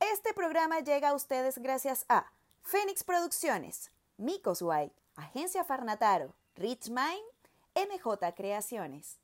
[0.00, 2.26] Este programa llega a ustedes gracias a
[2.62, 7.22] Fénix Producciones, Micos White, Agencia Farnataro, Rich Mind,
[7.74, 9.18] MJ Creaciones.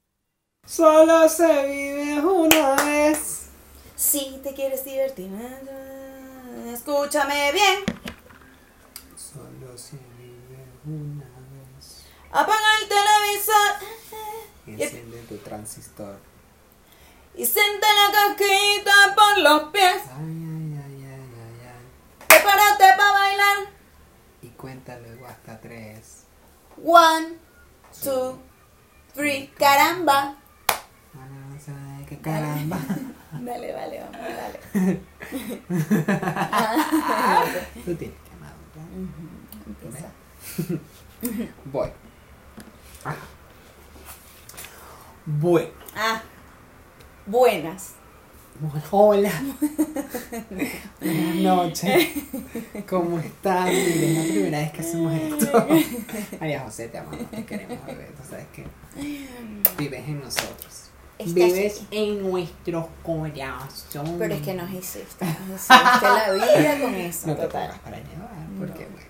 [0.67, 3.49] Solo se vive una vez.
[3.97, 5.31] Si te quieres divertir,
[6.67, 7.85] escúchame bien.
[9.17, 10.08] Solo se.
[12.31, 13.73] Apaga el televisor
[14.67, 16.19] Enciende tu transistor.
[17.35, 20.03] y siente la casquita por los pies.
[20.11, 21.85] Ay, ay, ay, ay, ay, ay.
[22.29, 23.57] Prepárate para bailar.
[24.43, 26.25] Y cuenta luego hasta tres.
[26.85, 27.39] One,
[28.05, 28.39] two,
[29.15, 29.49] three.
[29.59, 30.37] Caramba.
[31.15, 32.79] Bueno, ¿sabe qué caramba?
[33.33, 34.61] Dale, dale, vamos, dale.
[37.85, 38.29] Tú tienes que.
[39.67, 40.09] Empieza.
[41.67, 41.91] Voy.
[43.05, 43.15] Ah.
[45.27, 45.69] Bueno.
[45.97, 46.23] Ah,
[47.27, 47.93] buenas.
[48.91, 49.31] Hola.
[51.01, 52.09] Buenas noches.
[52.89, 53.67] ¿Cómo están?
[53.69, 55.67] Miren, es la primera vez que hacemos esto.
[56.41, 58.11] María José, te amamos, te queremos, bebé.
[58.17, 58.67] Tú sabes que
[59.79, 60.85] vives en nosotros.
[61.19, 61.87] Estás Vives aquí.
[61.99, 64.17] en nuestros corazones.
[64.19, 65.25] Pero es que nos hiciste.
[65.49, 65.71] Nos hiciste
[66.03, 67.81] la vida con eso, No te total.
[67.85, 69.08] para llevar, porque bueno.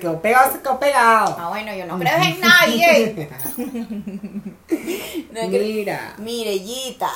[0.00, 1.36] Quedó pegado, se quedó pegado.
[1.38, 3.28] Ah, bueno, yo no creo en nadie.
[5.32, 7.10] No Mira, Mirellita.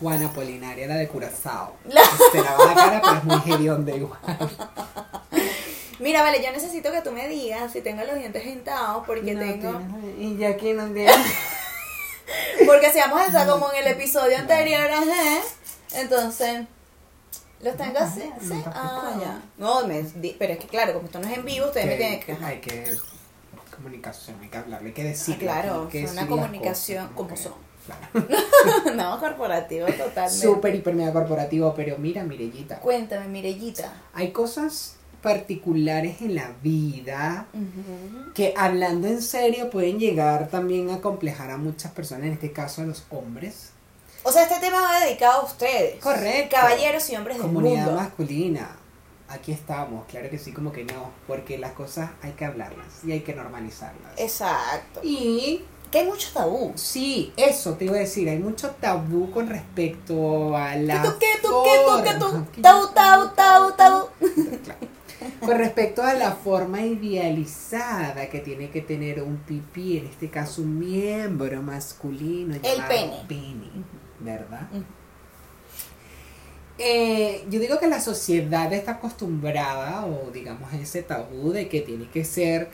[0.00, 1.74] Juana Polinaria, la de Curazao.
[1.88, 4.18] La- Se lava la cara, pero es muy hedionda igual.
[5.98, 9.40] Mira, vale, yo necesito que tú me digas si tengo los dientes dentados porque No
[9.40, 9.80] tengo.
[10.18, 11.10] Y ya aquí no tiene.
[12.66, 15.40] Porque si vamos a estar como en el episodio anterior, ajá.
[15.94, 16.66] Entonces.
[17.60, 19.42] Los tengo así, no, Ah, ya.
[19.56, 20.04] No, me,
[20.38, 22.32] pero es que claro, como esto no es en vivo, ustedes me tienen que.
[22.44, 22.96] Hay que.
[23.74, 25.34] Comunicación, hay que hablarle, hay que decir.
[25.34, 27.66] Ah, claro, es una comunicación como son.
[28.96, 30.30] no, corporativo totalmente.
[30.30, 32.80] Súper, hiper, mega corporativo, pero mira, Mirellita.
[32.80, 33.92] Cuéntame, Mirellita.
[34.12, 37.46] Hay cosas particulares en la vida
[38.34, 42.82] que hablando en serio pueden llegar también a complejar a muchas personas, en este caso
[42.82, 43.72] a los hombres.
[44.26, 46.00] O sea, este tema va dedicado a ustedes.
[46.02, 46.56] Correcto.
[46.56, 48.00] Caballeros y hombres del Comunidad mundo.
[48.00, 48.76] masculina.
[49.28, 53.12] Aquí estamos, claro que sí, como que no, porque las cosas hay que hablarlas y
[53.12, 54.12] hay que normalizarlas.
[54.18, 55.00] Exacto.
[55.02, 56.72] Y Que hay mucho tabú.
[56.76, 61.14] sí, eso te iba a decir, hay mucho tabú con respecto a la ¿Qué tú,
[61.18, 62.60] qué tú, qué tú, qué forma- tú?
[62.62, 64.06] Tabú, tabú, tabú, tabú.
[65.40, 70.62] Con respecto a la forma idealizada que tiene que tener un pipí, en este caso
[70.62, 73.70] un miembro masculino llamado pene.
[74.20, 74.68] ¿Verdad?
[76.78, 82.08] Eh, yo digo que la sociedad está acostumbrada, o digamos ese tabú de que tiene
[82.10, 82.68] que ser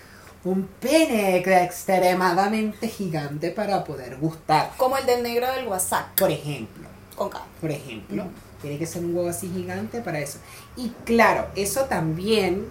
[0.44, 4.72] un pene extremadamente gigante para poder gustar.
[4.76, 6.18] Como el del negro del WhatsApp.
[6.18, 7.42] Por ejemplo, Con K.
[7.60, 8.24] por ejemplo,
[8.60, 10.38] tiene que ser un huevo así gigante para eso.
[10.76, 12.66] Y claro, eso también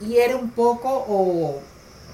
[0.00, 1.60] hiere un poco o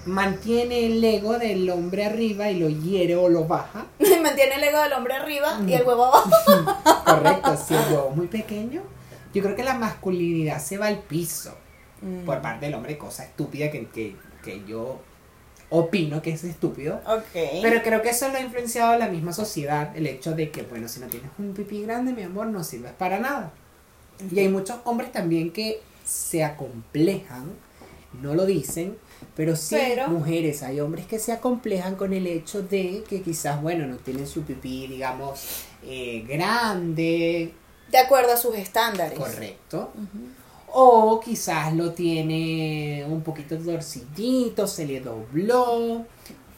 [0.06, 3.86] mantiene el ego del hombre arriba y lo hiere o lo baja.
[4.22, 6.30] Mantiene el ego del hombre arriba y el huevo abajo.
[7.04, 8.82] Correcto, si el huevo es muy pequeño,
[9.34, 11.52] yo creo que la masculinidad se va al piso
[12.02, 12.26] Mm.
[12.26, 14.14] por parte del hombre, cosa estúpida que, que,
[14.44, 15.00] que yo
[15.70, 17.00] opino que es estúpido.
[17.06, 17.24] Ok.
[17.62, 20.88] Pero creo que eso lo ha influenciado la misma sociedad, el hecho de que, bueno,
[20.88, 23.50] si no tienes un pipí grande, mi amor, no sirves para nada.
[24.30, 27.50] Y hay muchos hombres también que se acomplejan,
[28.20, 28.98] no lo dicen,
[29.34, 33.60] pero sí Pero- mujeres, hay hombres que se acomplejan con el hecho de que quizás,
[33.62, 37.52] bueno, no tienen su pipí, digamos, eh, grande,
[37.90, 39.18] de acuerdo a sus estándares.
[39.18, 39.90] correcto.
[40.78, 46.04] O quizás lo tiene un poquito torcidito, se le dobló.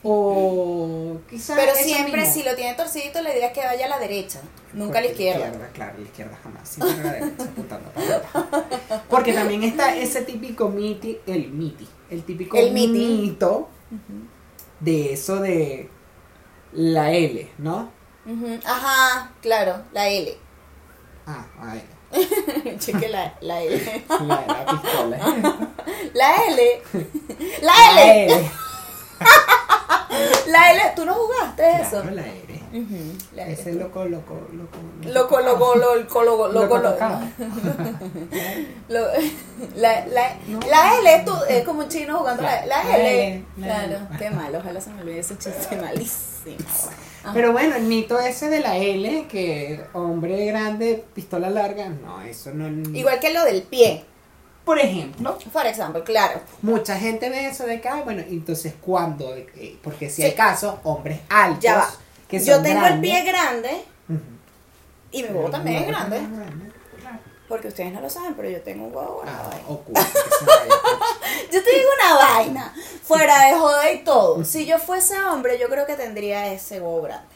[0.02, 1.56] O quizás.
[1.58, 2.34] Pero siempre mismo.
[2.34, 4.40] si lo tiene torcidito le dirías que vaya a la derecha,
[4.72, 5.50] nunca a la izquierda.
[5.72, 6.68] Claro, la izquierda jamás.
[6.68, 9.02] Siempre a la derecha, apuntando para.
[9.08, 12.92] Porque también está ese típico miti, el miti, el típico El miti.
[12.92, 13.68] mito
[14.80, 15.90] de eso de
[16.72, 17.90] la L, ¿no?
[18.64, 20.36] Ajá, claro, la L.
[21.26, 21.98] Ah, L.
[22.78, 24.04] Cheque la, la L.
[24.08, 25.18] La, la pistola.
[26.14, 26.82] La L.
[27.62, 28.50] La La L.
[30.48, 30.80] La L.
[30.96, 32.00] ¿Tú no jugaste eso?
[32.02, 32.60] Claro, la L.
[33.34, 33.52] La L.
[33.52, 34.78] Ese loco, loco, loco.
[35.04, 36.78] Loco, loco, loco, loco, loco,
[38.88, 39.08] Loco
[39.76, 40.60] la, la, No.
[40.60, 43.28] la L es, tu- es como un chino jugando la, la La L.
[43.28, 46.56] L, la Claro, qué malo, ojalá se me olvide ese chiste malísimo.
[47.24, 47.32] Ajá.
[47.34, 52.50] Pero bueno, el mito ese de la L, que hombre grande, pistola larga, no, eso
[52.54, 52.68] no.
[52.96, 54.04] Igual que lo del pie,
[54.68, 56.42] Por ejemplo, por ejemplo, claro.
[56.60, 60.22] mucha gente ve eso de que, ay, bueno, entonces cuando, eh, porque si Sí.
[60.24, 61.90] hay casos, hombres altos, Ya va.
[62.28, 62.92] que Yo tengo grandes.
[62.92, 63.70] el pie grande
[65.10, 66.20] y mi huevo también es grande.
[67.48, 69.50] Porque ustedes no lo saben, pero yo tengo un huevo Ah,
[69.86, 70.06] pues.
[71.50, 74.44] Yo te digo una vaina, fuera de joda y todo.
[74.44, 77.34] Si yo fuese hombre, yo creo que tendría ese huevo grande.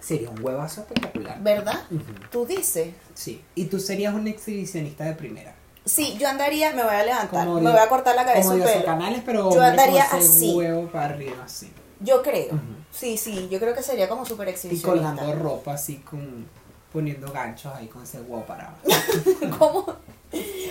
[0.00, 1.38] Sería un huevazo espectacular.
[1.40, 1.84] ¿Verdad?
[1.92, 2.02] Ujú.
[2.32, 2.88] Tú dices.
[3.14, 5.54] Sí, y tú serías un exhibicionista de primera.
[5.84, 8.84] Sí, yo andaría, me voy a levantar, Como me voy a cortar la cabeza Como
[8.84, 10.52] canales, pero Yo andaría así.
[10.54, 11.72] huevo para arriba, así.
[12.00, 12.60] Yo creo.
[12.92, 15.12] Sí, sí, yo creo que sería como súper Y exhibicionista.
[15.14, 16.46] colgando ropa así con
[16.92, 18.80] poniendo ganchos ahí con ese huevo para abajo.
[19.58, 19.78] ¿Cómo?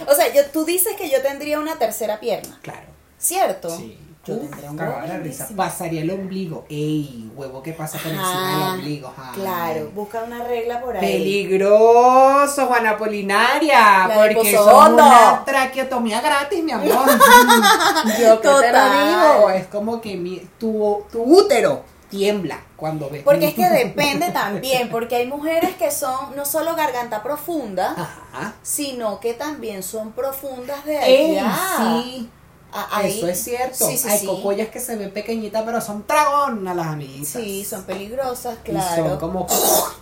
[0.07, 2.87] O sea, yo, tú dices que yo tendría una tercera pierna, Claro.
[3.17, 3.75] ¿cierto?
[3.75, 3.97] Sí.
[4.23, 5.49] Yo Uf, tendría un huevo la risa.
[5.55, 6.65] Pasaría el ombligo.
[6.69, 9.11] Ey, huevo que pasa por encima del ombligo.
[9.17, 9.31] Ay.
[9.33, 11.01] Claro, busca una regla por ahí.
[11.01, 14.07] Peligroso, Juana Polinaria.
[14.07, 16.87] La porque eso es una traqueotomía gratis, mi amor.
[18.19, 19.49] Yo que te lo digo.
[19.49, 23.23] Es como que mi, tu, tu útero tiembla cuando ves.
[23.23, 28.53] Porque es que depende también, porque hay mujeres que son no solo garganta profunda, Ajá.
[28.61, 31.57] sino que también son profundas de Ey, allá.
[31.77, 32.29] sí.
[32.73, 33.85] A- ahí- Eso es cierto.
[33.87, 34.25] Sí, sí, Hay sí.
[34.25, 37.27] cocollas que se ven pequeñitas, pero son dragonas las amiguitas.
[37.27, 39.19] Sí, son peligrosas, Y son claro.
[39.19, 39.45] como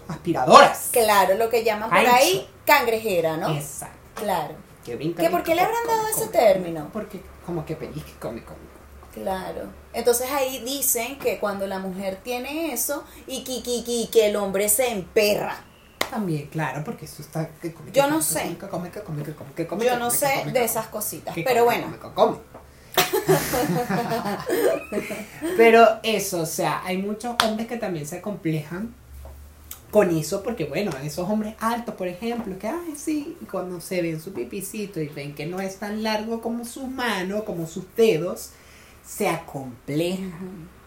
[0.07, 0.89] aspiradoras.
[0.91, 3.49] Claro, lo que llaman por ahí cangrejera, ¿no?
[3.55, 3.97] Exacto.
[4.21, 4.53] Claro.
[4.85, 5.21] Que brinca.
[5.21, 6.31] ¿Que por qué le habrán dado come, ese come.
[6.37, 6.89] término?
[6.93, 8.59] Porque como que pellizque, come, come.
[9.13, 9.63] Claro.
[9.93, 14.35] Entonces ahí dicen que cuando la mujer tiene eso y que, que, que- que el
[14.35, 15.63] hombre se emperra.
[16.09, 17.47] También, claro, porque eso está...
[17.61, 18.57] Que come, que Yo no sé.
[18.69, 18.89] come,
[19.67, 21.87] come, Yo no sé de esas cositas, pero bueno.
[25.57, 28.93] Pero eso, o sea, hay muchos hombres que también se complejan
[29.91, 34.01] con eso, porque bueno, esos hombres altos, por ejemplo, que, ay, sí, y cuando se
[34.01, 37.83] ven su pipicito y ven que no es tan largo como sus manos, como sus
[37.95, 38.51] dedos,
[39.05, 40.78] se acomplejan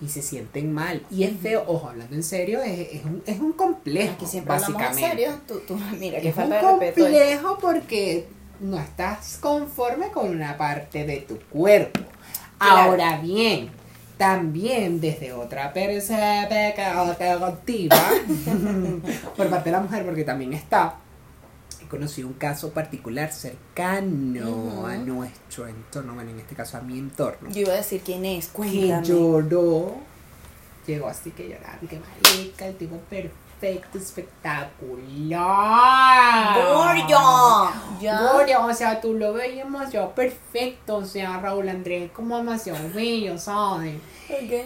[0.00, 1.02] y se sienten mal.
[1.10, 4.54] Y es feo, ojo, hablando en serio, es, es un, es un complejo, Aquí siempre
[4.54, 5.24] hablamos en básicamente.
[5.24, 5.40] serio.
[5.46, 8.26] Tú, tú, mira, que Es un complejo porque
[8.60, 12.00] no estás conforme con una parte de tu cuerpo.
[12.58, 12.90] Claro.
[12.90, 13.70] Ahora bien,
[14.18, 17.96] también desde otra perspectiva
[19.36, 20.96] por parte de la mujer, porque también está,
[21.90, 27.50] conocido un caso particular cercano a nuestro entorno, bueno, en este caso a mi entorno,
[27.50, 29.06] Yo iba a decir quién es, que cuéntame.
[29.06, 29.96] lloró,
[30.86, 36.74] llegó así que llorando, que marica, el tipo perfecto, espectacular.
[36.74, 37.72] Gordo.
[38.00, 43.36] Gordo, o sea, tú lo veías demasiado perfecto, o sea, Raúl Andrés como demasiado bello,
[43.36, 43.96] ¿sabes?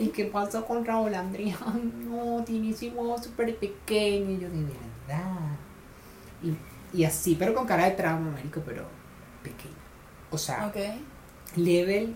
[0.01, 1.55] ¿Y qué pasó con Raúl Andrés?
[1.65, 5.57] Ay, no, tiene ese huevo súper pequeño, y yo de verdad.
[6.43, 6.55] Y,
[6.95, 8.85] y así, pero con cara de trauma, marico, pero
[9.43, 9.75] pequeño.
[10.31, 10.73] O sea,
[11.57, 12.15] level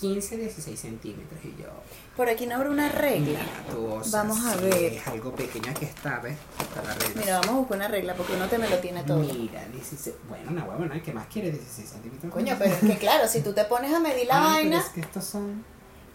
[0.00, 1.40] 15 a 16 centímetros.
[1.44, 1.68] Y yo,
[2.16, 3.40] Por aquí no habrá una regla.
[3.40, 4.92] mira, Vamos a sí, ver.
[4.94, 6.36] Es algo pequeño aquí está, ¿ves?
[6.60, 7.20] Está la regla.
[7.20, 9.18] Mira, vamos a buscar una regla porque uno te me lo tiene todo.
[9.18, 10.16] Mira, 16.
[10.28, 11.50] Bueno, una huevona, ¿qué más quiere?
[11.50, 12.32] 16 centímetros.
[12.32, 14.78] Coño, pero es que claro, si tú te pones a medir la Ah, pero vaina,
[14.78, 15.64] es que estos son.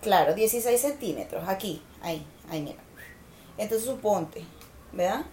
[0.01, 2.79] claro, 16 centímetros, aquí, ahí, ahí, mira.
[3.57, 4.43] Entonces suponte,
[4.93, 5.25] ¿verdad?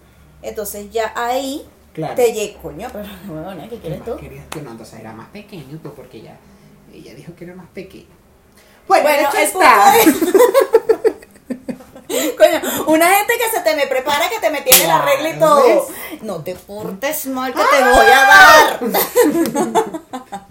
[0.42, 2.14] Entonces ya ahí Claro.
[2.14, 4.16] te llega, coño, pero bueno, ¿qué ¿Qué quieres tú?
[4.16, 4.61] querías tú?
[4.62, 6.37] No, entonces era más pequeño, pues porque ella,
[6.92, 8.06] ella dijo que era más pequeño.
[8.87, 9.92] Bueno, Bueno, está.
[12.37, 15.35] Coño, una gente que se te me prepara que te me tiene la regla y
[15.35, 15.87] Claro, todo.
[16.23, 18.80] No te portes mal que te voy a dar.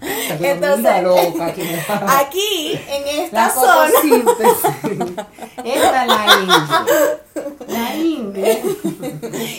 [0.40, 1.54] Entonces, loca,
[2.18, 3.90] aquí en esta La zona.
[5.64, 6.86] Esta es la India.
[7.68, 8.58] La India.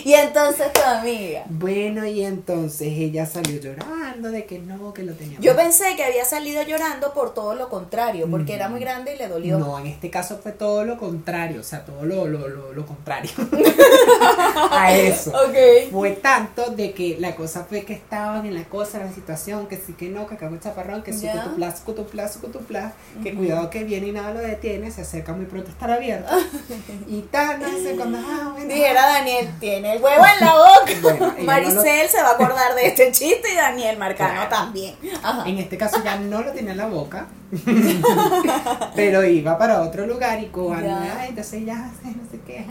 [0.04, 1.44] Y entonces tu amiga.
[1.50, 5.40] Bueno, y entonces ella salió llorando de que no, que lo tenía.
[5.40, 5.64] Yo mal.
[5.66, 9.28] pensé que había salido llorando por todo lo contrario, porque era muy grande y le
[9.28, 9.58] dolió.
[9.60, 12.86] No, en este caso fue todo lo contrario, o sea, todo lo, lo, lo, lo
[12.86, 13.32] contrario
[14.72, 15.32] a eso.
[15.32, 15.92] Ok.
[15.92, 19.68] Fue tanto de que la cosa fue que estaban en la cosa, en la situación,
[19.68, 21.44] que sí que no, que acabó el chaparrón, que sí, Ya.
[21.44, 25.70] cutuplas, cutuplas, cutuplas, que cuidado que viene y nada lo detiene, se acerca muy pronto
[25.70, 26.32] a estar abierto.
[27.08, 27.62] y tan,
[27.96, 30.92] cuando, ah, bueno, Dijera Daniel, tiene el huevo en la boca.
[31.02, 34.50] Bueno, Maricel se va a acordar de este chiste y Daniel Marcano Claro.
[34.50, 34.96] también.
[35.24, 35.48] Ajá.
[35.48, 37.28] En este caso ya no lo tenía en la boca,
[38.96, 41.26] pero iba para otro lugar y cuando, Ya.
[41.28, 42.66] entonces ya no sé qué,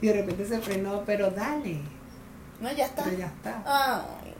[0.00, 1.78] y de repente se frenó, pero dale,
[2.60, 3.04] No, ya está.
[3.04, 3.62] pero ya está.
[3.66, 4.34] Ay.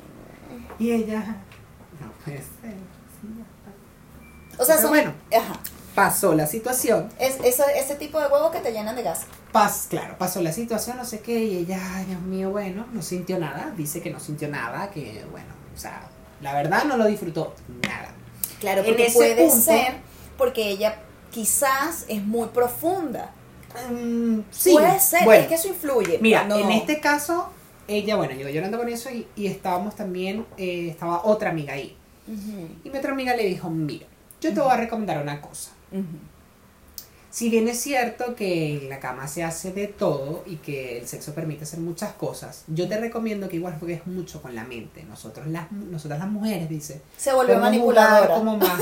[0.78, 1.20] Y ella,
[2.00, 2.74] no puede ser,
[3.20, 4.62] sí, ya está.
[4.62, 4.90] O sea, Pero son.
[4.90, 5.12] bueno.
[5.36, 5.52] Ajá.
[5.94, 9.22] Pasó la situación, Es, ese, ese tipo de huevos que te llenan de gas.
[9.52, 13.02] pas, claro, pasó la situación, no sé qué, y ella, ay, Dios mío, bueno, no
[13.02, 16.02] sintió nada, dice que no sintió nada, que bueno, o sea,
[16.40, 18.12] la verdad no lo disfrutó nada.
[18.60, 19.94] Claro, En porque ese puede punto- ser
[20.38, 20.96] porque ella
[21.30, 23.32] quizás es muy profunda.
[23.90, 26.18] Mm, sí, puede ser, bueno, es que eso influye.
[26.20, 26.56] Mira, No.
[26.56, 27.50] en este caso,
[27.88, 31.96] ella, bueno, llegó llorando con eso y, y estábamos también, eh, estaba otra amiga ahí.
[32.84, 34.06] Y mi otra amiga le dijo, mira,
[34.40, 35.72] yo te voy a recomendar una cosa.
[37.30, 41.06] Si bien es cierto que en la cama se hace de todo y que el
[41.06, 45.04] sexo permite hacer muchas cosas, yo te recomiendo que igual juegues mucho con la mente.
[45.04, 47.00] Nosotros las, nosotras las mujeres, dice.
[47.16, 48.34] Se volvió manipuladora.
[48.34, 48.80] como más,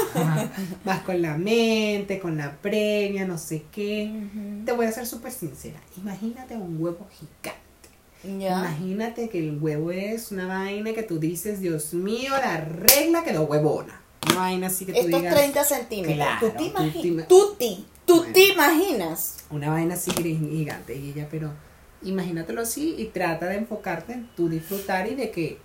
[0.83, 4.11] más con la mente, con la premia, no sé qué.
[4.65, 5.79] Te voy a ser súper sincera.
[5.99, 7.59] Imagínate un huevo gigante.
[8.43, 8.61] Ya.
[8.61, 13.43] Imagínate que el huevo es una vaina que tú dices, Dios mío, la regla quedó
[13.43, 14.01] huevona.
[14.27, 15.35] Una vaina así que tú Estos digas.
[15.35, 16.17] 30 centímetros.
[16.17, 17.05] Claro, ¿Tú te imaginas?
[17.05, 18.33] ima- ¿Tú te, tú Bueno.
[18.33, 19.37] te imaginas?
[19.51, 20.95] Una vaina así gigante.
[20.97, 21.53] Y ella, pero
[22.03, 25.59] imagínatelo así y trata de enfocarte en tu disfrutar y de que,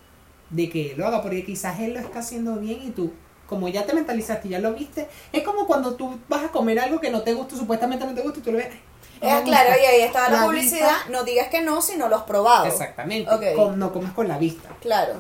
[0.50, 3.12] de que lo haga, porque quizás él lo está haciendo bien y tú,
[3.48, 6.80] como ya te mentalizaste y ya lo viste, es como cuando tú vas a comer
[6.80, 8.68] algo que no te gusta, supuestamente no te gusta y tú lo ves.
[8.68, 8.80] "Ay,
[9.22, 9.84] no Es me claro, gusta".
[9.84, 10.90] y ahí estaba la, La publicidad.
[10.90, 12.66] vista- No digas que no si no lo has probado.
[12.66, 13.32] Exactamente.
[13.32, 13.44] Ok.
[13.56, 14.70] Com- no comes con la vista.
[14.82, 15.20] Claro.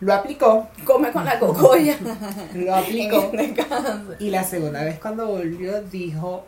[0.00, 1.96] Lo aplicó, Come con la cocoya.
[2.54, 3.30] lo aplicó.
[3.32, 3.66] Este.
[4.18, 6.44] Y la segunda vez cuando volvió dijo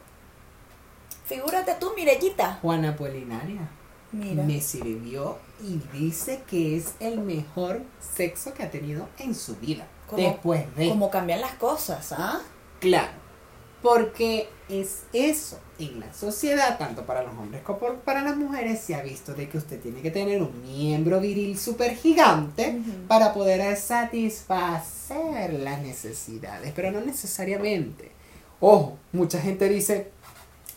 [1.24, 2.58] Figúrate tú, Mirellita.
[2.62, 3.68] Juana Apolinaria.
[4.12, 4.44] Mira.
[4.44, 9.86] Me sirvió y dice que es el mejor sexo que ha tenido en su vida.
[10.08, 10.88] ¿Cómo- Después de.
[10.88, 12.40] Cómo cambian las cosas, ¿ah?
[12.80, 13.08] Claro.
[13.82, 15.60] Porque es eso.
[15.78, 19.48] En la sociedad, tanto para los hombres como para las mujeres, se ha visto de
[19.48, 26.72] que usted tiene que tener un miembro viril súper gigante para poder satisfacer las necesidades,
[26.74, 28.10] pero no necesariamente.
[28.58, 30.10] Ojo, mucha gente dice,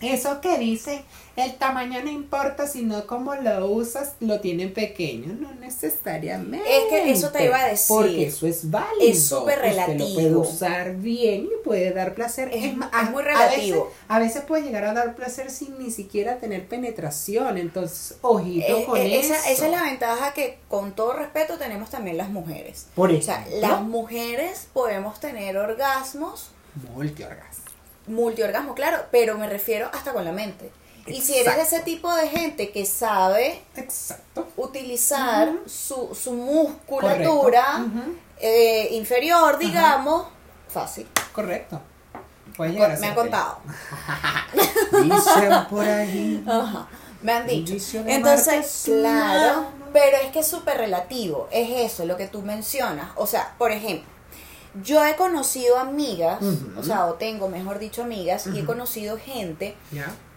[0.01, 1.03] eso que dice,
[1.35, 5.33] el tamaño no importa, sino cómo lo usas, lo tienen pequeño.
[5.39, 6.65] No necesariamente.
[6.77, 7.87] Es que eso te iba a decir.
[7.95, 9.11] Porque eso es válido.
[9.11, 10.13] Es súper Usted lo relativo.
[10.15, 12.49] puede usar bien y puede dar placer.
[12.53, 12.85] Es- muy
[13.23, 13.85] a relativo.
[13.85, 17.57] veces- A veces, puede llegar a dar placer sin ni siquiera tener penetración.
[17.57, 19.33] Entonces, ojito Eh, con eh, eso.
[19.33, 22.87] esa, esa es la ventaja que, con todo respeto, tenemos también las mujeres.
[22.95, 26.51] Por O sea, las mujeres podemos tener orgasmos,
[26.93, 27.68] multiorgasmo.
[28.07, 30.71] Multiorgasmo, claro, pero me refiero hasta con la mente.
[31.07, 34.47] Y si eres de ese tipo de gente que sabe Exacto.
[34.57, 37.85] utilizar su, su musculatura
[38.39, 40.27] eh, inferior, digamos,
[40.67, 41.07] fácil.
[41.33, 41.81] Correcto.
[42.57, 43.59] Me ser han contado.
[44.91, 45.85] Dicen por
[47.21, 47.73] me han dicho.
[48.05, 53.11] Entonces, claro, pero es que es súper relativo, es eso lo que tú mencionas.
[53.15, 54.09] O sea, por ejemplo,
[54.83, 56.39] yo he conocido amigas,
[56.77, 59.75] o sea, o tengo, mejor dicho, amigas, y he conocido gente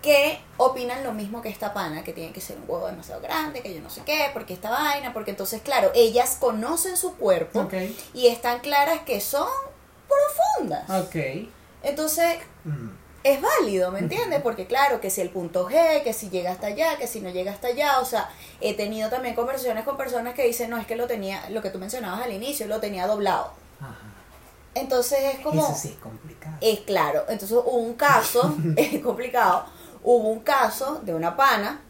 [0.00, 3.62] que opinan lo mismo que esta pana, que tiene que ser un huevo demasiado grande,
[3.62, 7.68] que yo no sé qué, porque esta vaina, porque entonces, claro, ellas conocen su cuerpo
[8.14, 9.48] y están claras que son
[10.08, 10.88] profundas.
[10.90, 11.48] Ok.
[11.84, 12.38] Entonces,
[13.22, 14.40] es válido, ¿me entiendes?
[14.42, 17.30] Porque claro, que si el punto G, que si llega hasta allá, que si no
[17.30, 20.86] llega hasta allá, o sea, he tenido también conversaciones con personas que dicen, no, es
[20.86, 23.52] que lo tenía, lo que tú mencionabas al inicio, lo tenía doblado.
[23.80, 24.11] Ajá.
[24.74, 25.62] Entonces es como...
[25.62, 26.56] Eso sí es complicado.
[26.60, 29.66] Es claro, entonces hubo un caso, es complicado,
[30.02, 31.80] hubo un caso de una pana,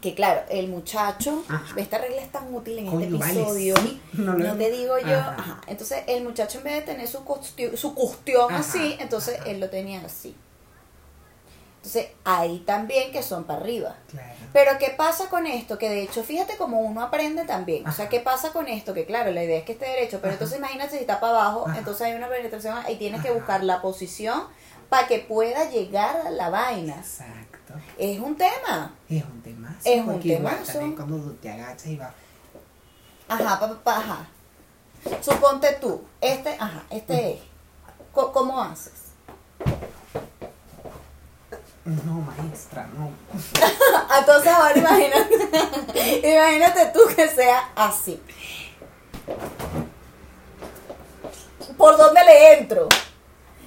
[0.00, 1.80] que claro, el muchacho, Ajá.
[1.80, 4.98] esta regla es tan útil en Coño, este vale, episodio, sí, no no, te digo
[4.98, 5.36] yo, Ajá.
[5.38, 5.60] ajá.
[5.66, 9.70] entonces el muchacho en vez de tener su, cuestión, su cuestión así, entonces él lo
[9.70, 10.36] tenía así.
[11.84, 13.94] Entonces hay también que son para arriba.
[14.10, 14.32] Claro.
[14.54, 15.76] Pero ¿qué pasa con esto?
[15.76, 17.86] Que de hecho, fíjate cómo uno aprende también.
[17.86, 18.08] O sea.
[18.08, 18.94] ¿qué pasa con esto?
[18.94, 20.32] Que claro, la idea es que esté derecho, pero Ajá.
[20.34, 21.78] entonces imagínate si está para abajo, Ajá.
[21.78, 24.44] entonces hay una penetración y tienes que buscar la posición
[24.88, 26.94] para que pueda llegar a la vaina.
[26.94, 27.74] Exacto.
[27.98, 28.94] Es un tema.
[29.10, 29.76] Es un temazo.
[29.84, 30.72] Es un temazo.
[30.72, 32.12] también cuando te agachas y vas.
[33.28, 34.28] Ajá, pa, pa, ajá.
[35.20, 37.40] Suponte tú, este, ajá, este es.
[38.14, 39.04] ¿Cómo haces?
[41.84, 43.12] No, maestra, no.
[44.18, 45.34] Entonces ahora imagínate,
[46.34, 48.20] imagínate tú que sea así.
[51.76, 52.88] ¿Por dónde le entro?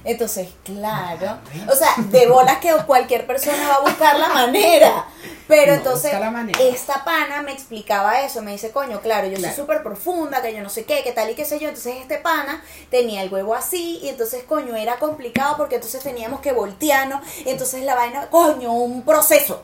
[0.04, 1.38] Entonces, claro.
[1.72, 5.06] O sea, de bolas que cualquier persona va a buscar la manera.
[5.48, 6.60] Pero No, entonces, busca la manera.
[6.62, 8.42] esta pana me explicaba eso.
[8.42, 9.54] Me dice, coño, claro, yo Claro.
[9.54, 11.68] soy súper profunda, que yo no sé qué, que tal y qué sé yo.
[11.70, 14.00] Entonces, este pana tenía el huevo así.
[14.02, 17.22] Y entonces, coño, era complicado porque entonces teníamos que voltearnos.
[17.46, 19.64] Y entonces la vaina, coño, un proceso.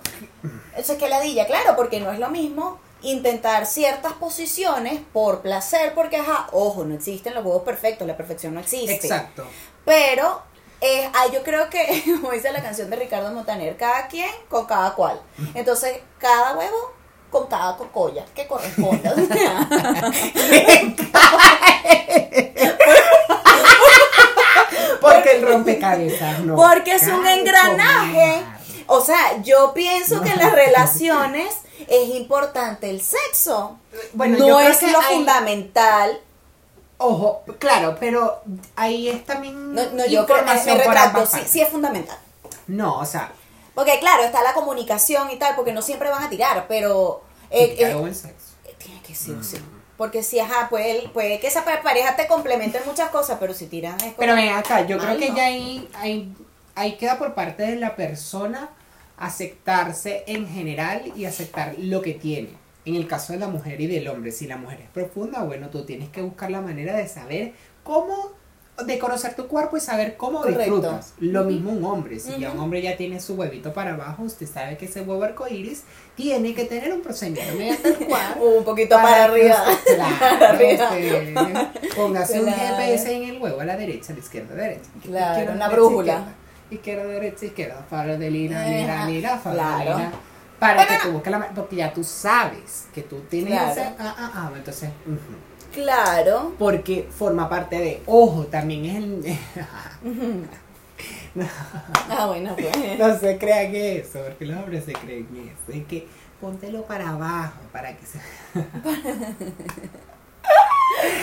[0.78, 5.94] Eso es que ladilla, claro, porque no es lo mismo intentar ciertas posiciones por placer,
[5.94, 8.94] porque, ajá, ojo, no existen los huevos perfectos, la perfección no existe.
[8.94, 9.48] Exacto.
[9.86, 10.42] Pero
[10.82, 14.66] eh, ah, yo creo que, como dice la canción de Ricardo Montaner, cada quien con
[14.66, 15.22] cada cual.
[15.54, 16.92] Entonces, cada huevo
[17.30, 18.46] con cada cocoya que.
[18.50, 18.74] O sea,
[25.02, 26.56] Porque el rompecabezas no.
[26.56, 28.44] Porque es un engranaje.
[28.88, 31.56] O sea, yo pienso que en las relaciones
[31.88, 33.78] es importante el sexo.
[34.14, 36.20] Bueno, yo no creo es que lo hay- fundamental.
[36.98, 38.42] Ojo, claro, pero
[38.76, 41.70] ahí es también No, no yo creo que me información por retracto, ambas sí, es
[41.70, 42.18] fundamental.
[42.68, 43.32] No, o sea,
[43.76, 47.22] Porque claro, está la comunicación y tal, porque no siempre van a tirar, pero...
[47.50, 48.54] eh, que eh, buen sexo.
[48.78, 49.58] tiene que ser, sí.
[49.98, 53.68] Porque si, ajá, puede, puede que esa pareja te complemente en muchas cosas, pero si
[53.68, 54.16] tiran es como...
[54.18, 55.36] Pero ven acá, yo creo que ¿no?
[55.36, 56.34] ya ahí, ahí,
[56.76, 58.70] ahí queda por parte de la persona
[59.18, 62.50] aceptarse en general y aceptar lo que tiene.
[62.86, 65.70] En el caso de la mujer y del hombre, si la mujer es profunda, bueno,
[65.70, 68.34] tú tienes que buscar la manera de saber cómo,
[68.86, 70.60] de conocer tu cuerpo y saber cómo Correcto.
[70.60, 71.14] disfrutas.
[71.20, 74.48] Lo mismo un hombre, si ya un hombre ya tiene su huevito para abajo, usted
[74.48, 75.84] sabe que ese huevo arcoíris
[76.18, 79.64] tiene que tener un procedimiento cual un poquito para, arriba.
[79.86, 82.52] Claro, usted póngase un.
[82.52, 84.90] GPS en el huevo a la derecha, a la izquierda, derecha.
[85.04, 86.36] Claro, una brújula.
[86.74, 89.42] Izquierda, derecha, izquierda, para de lira, lira, lira,
[90.60, 94.32] para que tú busques la porque ya tú sabes que tú tienes ese, ah, ah,
[94.36, 94.90] ah, entonces.
[95.74, 96.54] Claro.
[96.60, 99.38] porque forma parte de, ojo, también es el,
[102.10, 103.00] Ah, bueno, pues.
[103.00, 106.08] no se crean eso, porque los hombres se creen eso, es que
[106.40, 108.20] póntelo para abajo, para que se...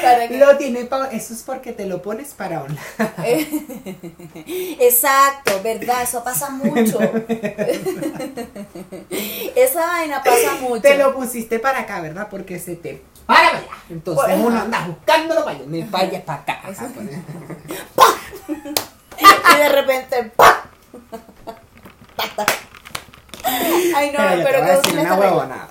[0.03, 3.13] Para que- Lo tiene pa- eso es porque te lo pones para un lado.
[4.91, 6.03] Exacto, ¿verdad?
[6.03, 6.99] Eso pasa mucho.
[9.55, 10.83] Esa vaina pasa mucho.
[10.83, 12.29] Te lo pusiste para acá, ¿verdad?
[12.29, 13.69] Porque se te para allá.
[13.89, 16.61] Entonces uno anda buscándolo para allá, me vaya para acá.
[19.21, 20.65] Y de repente, ¡pa!
[22.17, 22.51] Tac, tac.
[23.95, 25.69] Ay, no, pero pero, que una huevonada.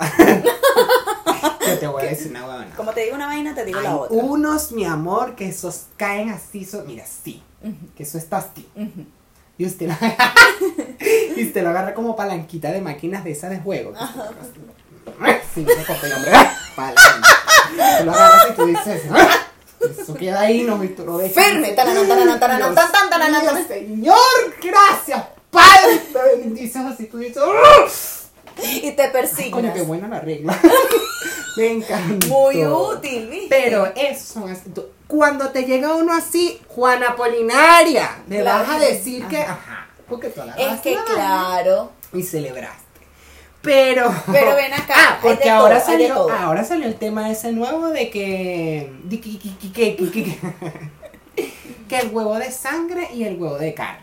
[1.69, 2.75] Yo te voy a decir una huevonada.
[2.75, 4.17] Como te digo una vaina, te digo Hay la otra.
[4.17, 7.41] unos, mi amor, que esos caen así, so- mira, así.
[7.95, 8.67] Que eso está así.
[9.57, 9.93] Y usted lo,
[11.35, 13.93] y usted lo agarra como palanquita de máquinas de esas de juego.
[13.95, 14.31] agarra.
[15.53, 16.31] Sí, me corté el hombre.
[16.75, 17.27] Palanca.
[17.99, 19.01] Tú lo agarras y tú dices.
[19.11, 19.27] "Ah".
[19.97, 21.43] Eso queda ahí, no, tú lo dejas.
[21.43, 23.67] Firme, taranán, taranán, taranán, Dios tan, tan, taranán, mío, taranán.
[23.67, 24.17] Señor,
[24.61, 25.97] gracias, Padre.
[26.13, 27.41] Te bendices así, tú dices.
[27.45, 27.87] "Ah".
[28.61, 29.51] Y te Ay, persignas.
[29.61, 30.57] como que buena la regla.
[31.57, 32.27] Me encanta.
[32.27, 33.47] Muy útil, ¿viste?
[33.49, 34.45] Pero eso
[35.07, 39.41] Cuando te llega uno así, Juana Polinaria, le Claro vas a decir que.
[39.41, 39.87] Ajá.
[40.07, 41.91] Porque tú Es agarraste que la claro.
[42.13, 42.83] Y celebraste.
[43.61, 44.11] Pero.
[44.31, 48.91] Pero ven acá, Ah, porque ahora salió, ahora salió el tema ese nuevo de que-
[49.73, 50.39] que-
[51.87, 54.01] que el huevo de sangre y el huevo de carne.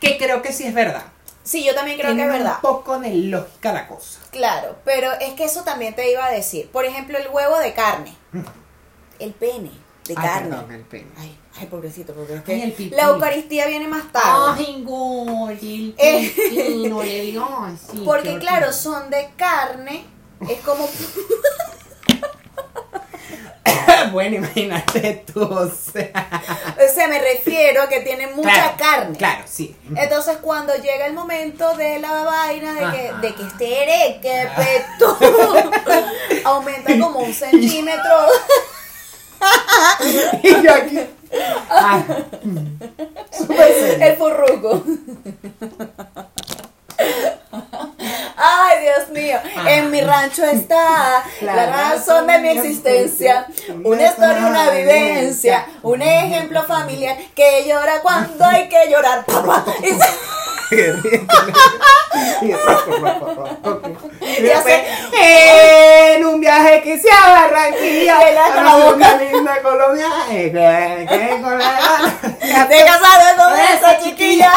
[0.00, 1.04] Que creo que sí es verdad.
[1.44, 2.54] Sí, yo también creo que es verdad.
[2.56, 4.20] Un poco de lógica la cosa.
[4.30, 6.68] Claro, pero es que eso también te iba a decir.
[6.70, 8.14] Por ejemplo, el huevo de carne.
[9.18, 9.70] El pene
[10.06, 10.48] de Ay, carne.
[10.50, 11.08] perdón, el pene.
[11.18, 14.64] Ay, Ay, pobrecito, porque es que el la Eucaristía viene más tarde.
[14.66, 16.34] Ay, Eh.
[16.66, 18.02] el no le digo así.
[18.04, 20.04] porque claro, son de carne,
[20.48, 20.88] es como
[24.12, 26.10] bueno, imagínate tú, o sea.
[26.76, 29.16] o sea, me refiero a que tienen mucha Claro, carne.
[29.18, 29.76] Claro, sí.
[29.94, 33.18] Entonces cuando llega el momento de la vaina de que, Ajá.
[33.20, 35.18] de que esté erecto,
[36.44, 38.26] aumenta como un centímetro.
[40.42, 41.00] y yo aquí.
[41.70, 42.02] Ah.
[44.00, 44.82] El furruco.
[48.36, 49.38] Ay, Dios mío.
[49.66, 53.46] En mi rancho está la razón de mi existencia.
[53.84, 55.66] Una historia, una vivencia.
[55.82, 59.24] Un ejemplo familiar que llora cuando hay que llorar.
[59.82, 60.18] Y se-
[65.12, 65.24] Y
[66.14, 70.54] en un viaje que sea a Barranquilla, a una linda Colombia, Te
[72.84, 74.52] casado con esa chiquilla.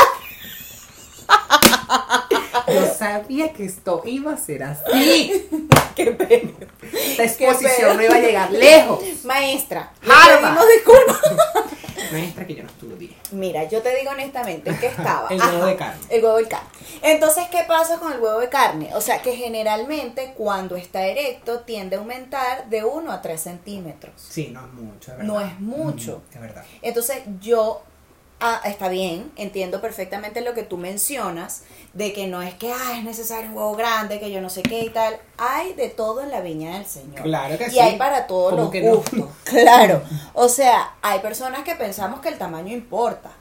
[2.75, 5.47] Yo sabía que esto iba a ser así.
[5.95, 6.51] Qué pena.
[6.93, 8.99] Esta exposición no iba a llegar lejos.
[9.23, 11.21] Maestra, pedimos disculpas.
[12.11, 13.15] Maestra que yo no estudié.
[13.31, 15.27] Mira, yo te digo honestamente que estaba.
[15.31, 16.01] El huevo de carne.
[16.09, 16.67] El huevo de carne.
[17.01, 18.89] Entonces, ¿qué pasa con el huevo de carne?
[18.95, 24.13] O sea, que generalmente cuando está erecto tiende a aumentar de 1 a 3 centímetros.
[24.17, 25.23] Sí, no es mucho, es verdad.
[25.33, 26.21] No es mucho.
[26.31, 26.63] Mm, Es verdad.
[26.81, 27.81] Entonces, yo,
[28.45, 32.97] ah, está bien, entiendo perfectamente lo que tú mencionas, de que no es que ah,
[32.97, 35.17] es necesario un huevo grande, que yo no sé qué y tal.
[35.37, 37.23] Hay de todo en la viña del Señor.
[37.23, 37.79] Claro que y sí.
[37.79, 38.95] hay para todos ¿Cómo los que no?
[38.97, 39.29] gustos.
[39.43, 40.01] Claro.
[40.33, 43.31] O sea, hay personas que pensamos que el tamaño importa.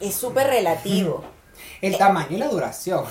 [0.00, 1.24] Es súper relativo.
[1.80, 3.04] El tamaño y la duración.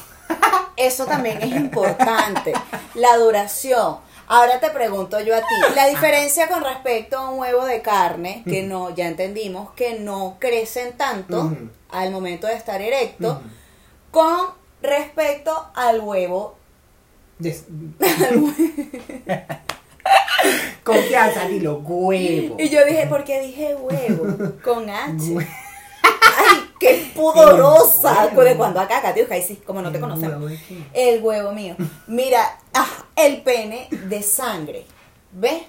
[0.76, 2.54] Eso también es importante.
[2.96, 3.98] La duración.
[4.28, 8.44] Ahora te pregunto yo a ti, la diferencia con respecto a un huevo de carne,
[8.46, 11.56] que no, ya entendimos que no crecen tanto
[11.90, 13.42] al momento de estar erecto,
[14.12, 14.48] con
[14.82, 16.56] respecto al huevo.
[17.40, 17.66] Des-
[20.84, 22.56] Confianza, dilo, huevo.
[22.60, 24.52] Y yo dije, ¿por qué dije huevo?
[24.64, 25.14] Con H.
[26.38, 28.30] Ay, qué pudorosa.
[28.58, 30.52] Cuando acá, Katiuska, ahí sí, como no te ¿El conocemos.
[30.94, 31.76] El huevo mío.
[32.08, 34.86] Mira, ah, el pene de sangre.
[35.32, 35.64] ¿Ves?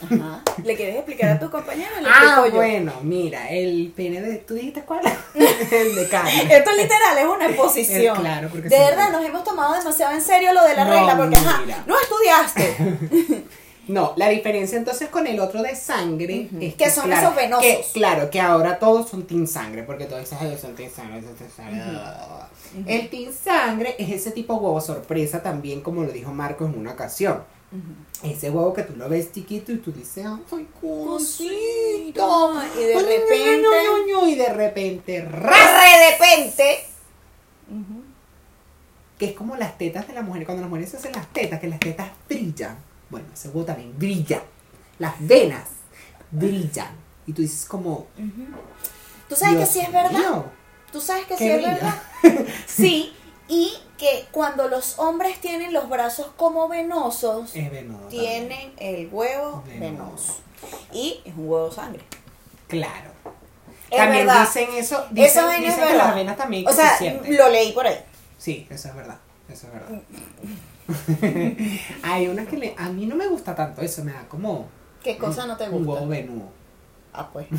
[0.00, 0.42] Ajá.
[0.62, 2.00] ¿Le quieres explicar a tus compañeros?
[2.00, 2.54] Le Ah, yo.
[2.54, 4.36] bueno, mira, el pene de.
[4.36, 5.00] ¿Tú dijiste cuál?
[5.34, 6.48] el de carne.
[6.56, 8.16] Esto literal es una exposición.
[8.20, 11.16] Claro, porque de verdad nos hemos tomado demasiado en serio lo de la No, regla,
[11.16, 11.82] porque ajá, mira.
[11.86, 12.76] no estudiaste.
[13.88, 17.64] No, la diferencia entonces con el otro de sangre es Que son claro, esos venosos.
[17.64, 21.22] que- claro, que ahora todos son team sangre, porque todos esos "Ay, son team sangre,
[21.22, 21.82] son team sangre".
[22.86, 26.78] El team sangre es ese tipo de huevo sorpresa también, como lo dijo Marcos en
[26.78, 27.42] una ocasión.
[28.22, 32.52] Ese huevo que tú lo ves chiquito y tú dices, ¡ay, cosito!
[32.78, 33.68] Y de repente,
[34.26, 35.50] y de repente, ¡ra!
[35.82, 36.84] de repente,
[39.18, 40.44] que es como las tetas de la mujer.
[40.44, 42.76] Cuando las mujeres se hacen las tetas, que las tetas brillan.
[43.10, 44.42] Bueno, ese huevo también brilla.
[44.98, 45.64] Las venas
[46.30, 46.90] brillan.
[47.26, 48.06] Y tú dices como...
[49.28, 50.18] tú sabes Dios que sí es verdad.
[50.18, 50.44] mío,
[50.92, 51.74] Tú sabes que ¿qué sí es brilla?
[52.22, 52.46] verdad.
[52.66, 53.12] Sí,
[53.48, 58.06] y que cuando los hombres tienen los brazos como venosos, venoso.
[58.08, 59.80] tienen el huevo Venoso.
[59.80, 60.40] venoso.
[60.92, 62.02] Y es un huevo sangre.
[62.68, 63.10] Claro.
[63.90, 64.42] Es también verdad.
[64.46, 65.06] dicen eso.
[65.10, 67.86] Dicen, Esa vaina es dicen que las venas también O sea, se lo leí por
[67.86, 67.98] ahí.
[68.36, 69.18] Sí, eso es verdad.
[69.48, 70.02] Eso es verdad.
[72.02, 74.66] Hay unas que le, a mí no me gusta tanto eso, me da como
[75.02, 76.00] ¿Qué cosa no te un gusta?
[76.02, 76.48] huevo venudo.
[77.12, 77.46] Ah, pues.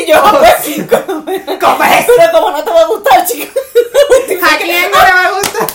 [0.00, 3.48] y yo, pues, ¿cómo Pero como no te va a gustar, chicos.
[4.42, 5.68] ¿A quién no le va a gustar?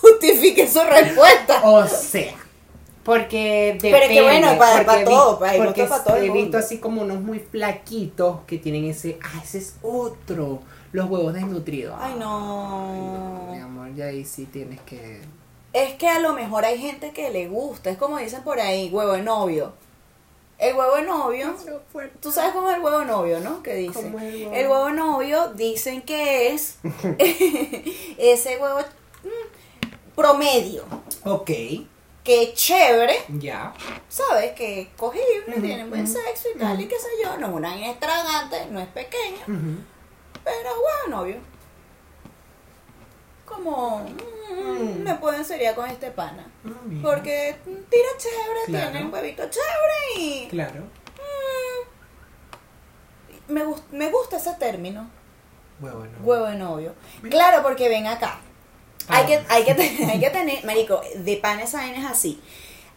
[0.00, 1.60] Justifique su respuesta.
[1.64, 2.34] O sea,
[3.04, 3.90] porque depende.
[3.90, 6.78] Pero es que bueno, para- para todo, hay porque para todo el he visto así
[6.78, 10.60] como unos muy flaquitos que tienen ese, ah, ese es otro,
[10.92, 11.96] los huevos desnutridos.
[12.00, 13.52] Ay, Mi no.
[13.64, 15.20] amor, ya ahí sí tienes que...
[15.72, 17.90] Es que a lo mejor hay gente que le gusta.
[17.90, 19.72] Es como dicen por ahí, huevo de novio.
[20.58, 21.54] El huevo de novio.
[22.20, 23.62] Tú sabes cómo es el huevo de novio, ¿no?
[23.62, 24.10] Que dicen.
[24.12, 24.54] ¿Cómo es el huevo?
[24.56, 26.78] El huevo de novio dicen que es
[28.18, 28.80] ese huevo
[29.24, 30.84] mm, promedio.
[31.24, 31.46] Ok,
[32.24, 33.72] Que es chévere, ya.
[34.08, 34.52] ¿sabes?
[34.52, 37.36] Que es cogible, Ujú, tiene buen sexo y tal, y qué sé yo.
[37.38, 39.44] No es una extravagante, no es pequeña,
[41.08, 41.36] De novio.
[43.46, 44.16] Como, mm,
[44.78, 45.02] Mm.
[45.02, 46.46] me puedo enseriar con este pana.
[46.66, 46.70] Ah.
[47.02, 48.90] Porque tira chévere, Claro.
[48.90, 50.82] tiene un huevito chévere y Claro.
[53.48, 55.08] me, gus- me gusta ese término,
[55.80, 56.18] Huevo no.
[56.24, 56.94] huevo de novio.
[57.30, 58.38] Claro, porque ven acá.
[59.08, 59.16] Ah.
[59.16, 62.42] Hay que, hay, que tener, hay que tener, marico, de panes a es así.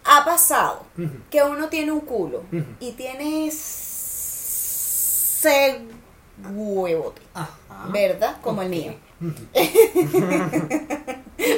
[0.03, 0.85] Ha pasado
[1.29, 2.65] que uno tiene un culo Ujú.
[2.81, 3.61] y tiene ese
[6.49, 7.87] huevote, Ajá.
[7.91, 8.37] ¿verdad?
[8.41, 8.93] Como el mío.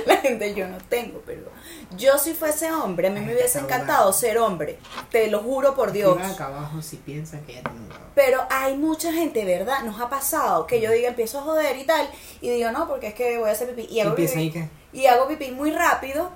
[0.06, 1.44] La gente yo no tengo, pero
[1.98, 4.80] yo si fuese hombre, a mí Ay, me hubiese encantado ser hombre.
[5.12, 6.18] Te lo juro por Dios.
[6.22, 7.62] Acá abajo si piensan que.
[8.16, 9.84] Pero hay mucha gente, ¿verdad?
[9.84, 12.10] Nos ha pasado que yo diga, empiezo a joder y tal,
[12.42, 13.94] y digo, no, porque es que voy a hacer pipí.
[13.94, 14.70] Y hago ahí pipí, que.
[14.94, 16.32] y hago pipí muy rápido.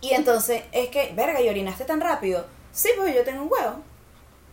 [0.00, 2.46] Y entonces, es que, verga, ¿y orinaste tan rápido?
[2.72, 3.82] Sí, pues yo tengo un huevo.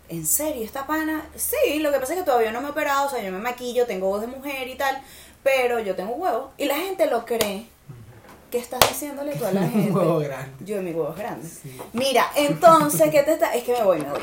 [0.09, 0.63] ¿En serio?
[0.63, 1.27] ¿Esta pana?
[1.35, 3.39] Sí, lo que pasa es que todavía no me he operado, o sea, yo me
[3.39, 5.01] maquillo, tengo voz de mujer y tal,
[5.43, 6.51] pero yo tengo un huevo.
[6.57, 7.65] Y la gente lo cree.
[8.49, 9.91] ¿Qué estás diciéndole tú a la gente?
[9.91, 10.65] Huevo grande.
[10.65, 11.47] Yo, mi huevo es grande.
[11.47, 11.77] Sí.
[11.91, 13.53] Mira, entonces, ¿qué te está...?
[13.53, 14.21] Es que me voy, me voy.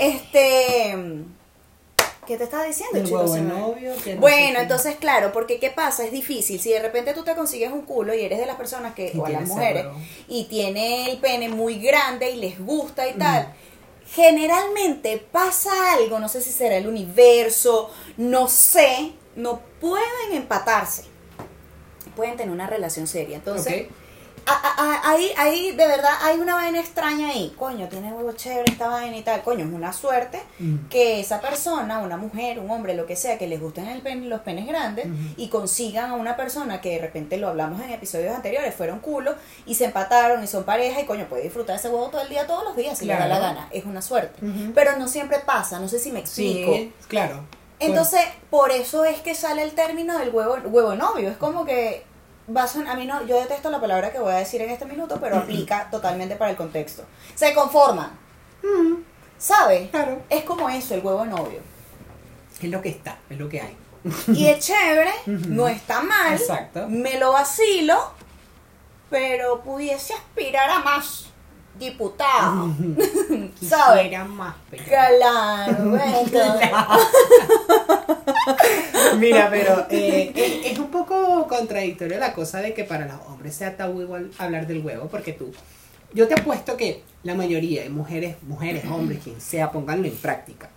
[0.00, 0.96] Este...
[2.26, 3.74] ¿Qué te estaba diciendo, El de me- novio.
[3.94, 6.04] que no sé Bueno, entonces, claro, porque ¿qué pasa?
[6.04, 6.60] Es difícil.
[6.60, 9.26] Si de repente tú te consigues un culo y eres de las personas que, o
[9.26, 9.86] a las mujeres,
[10.28, 13.18] y tiene el pene muy grande y les gusta y Mm.
[14.14, 21.04] Generalmente pasa algo, no sé si será el universo, no sé, no pueden empatarse.
[22.14, 23.36] Pueden tener una relación seria.
[23.36, 23.86] Entonces.
[24.46, 27.54] Ahí, ahí, de verdad, hay una vaina extraña ahí.
[27.58, 29.42] Coño, tiene huevo chévere esta vaina y tal.
[29.42, 30.88] Coño, es una suerte Mm.
[30.88, 34.28] que esa persona, una mujer, un hombre, lo que sea, que les gusten el pen-
[34.28, 38.34] los penes grandes y consigan a una persona que de repente lo hablamos en episodios
[38.34, 39.34] anteriores, fueron culo
[39.66, 42.46] y se empataron y son pareja y coño, puede disfrutar ese huevo todo el día,
[42.46, 43.68] todos los días, si le da la gana.
[43.70, 44.38] Es una suerte.
[44.74, 46.72] Pero no siempre pasa, no sé si me explico.
[46.74, 47.40] Sí, claro.
[47.78, 51.28] Entonces, por eso es que sale el término del huevo, huevo novio.
[51.28, 52.04] Es como que
[52.54, 54.70] va a son- a mí no, yo detesto la palabra que voy a decir en
[54.70, 57.04] este minuto, pero aplica totalmente para el contexto.
[57.34, 58.10] Se conforman,
[58.62, 59.02] Mm,
[59.38, 59.90] ¿sabes?
[59.90, 60.22] claro.
[60.30, 61.60] Es como eso, el huevo novio.
[62.60, 63.76] Es lo que está, es lo que hay.
[64.28, 66.86] Y es chévere, no está mal, Exacto.
[66.88, 68.12] me lo vacilo,
[69.10, 71.26] pero pudiese aspirar a más
[71.78, 72.68] diputado.
[73.68, 74.16] ¿Sabes?
[74.28, 76.22] Más, pero- Claro, bueno.
[79.18, 83.54] Mira, pero eh, es, es un poco contradictorio la cosa de que para los hombres
[83.54, 85.52] sea tabú igual hablar del huevo, porque tú,
[86.14, 90.70] yo te apuesto que la mayoría de mujeres, mujeres, hombres, quien sea, pónganlo en práctica.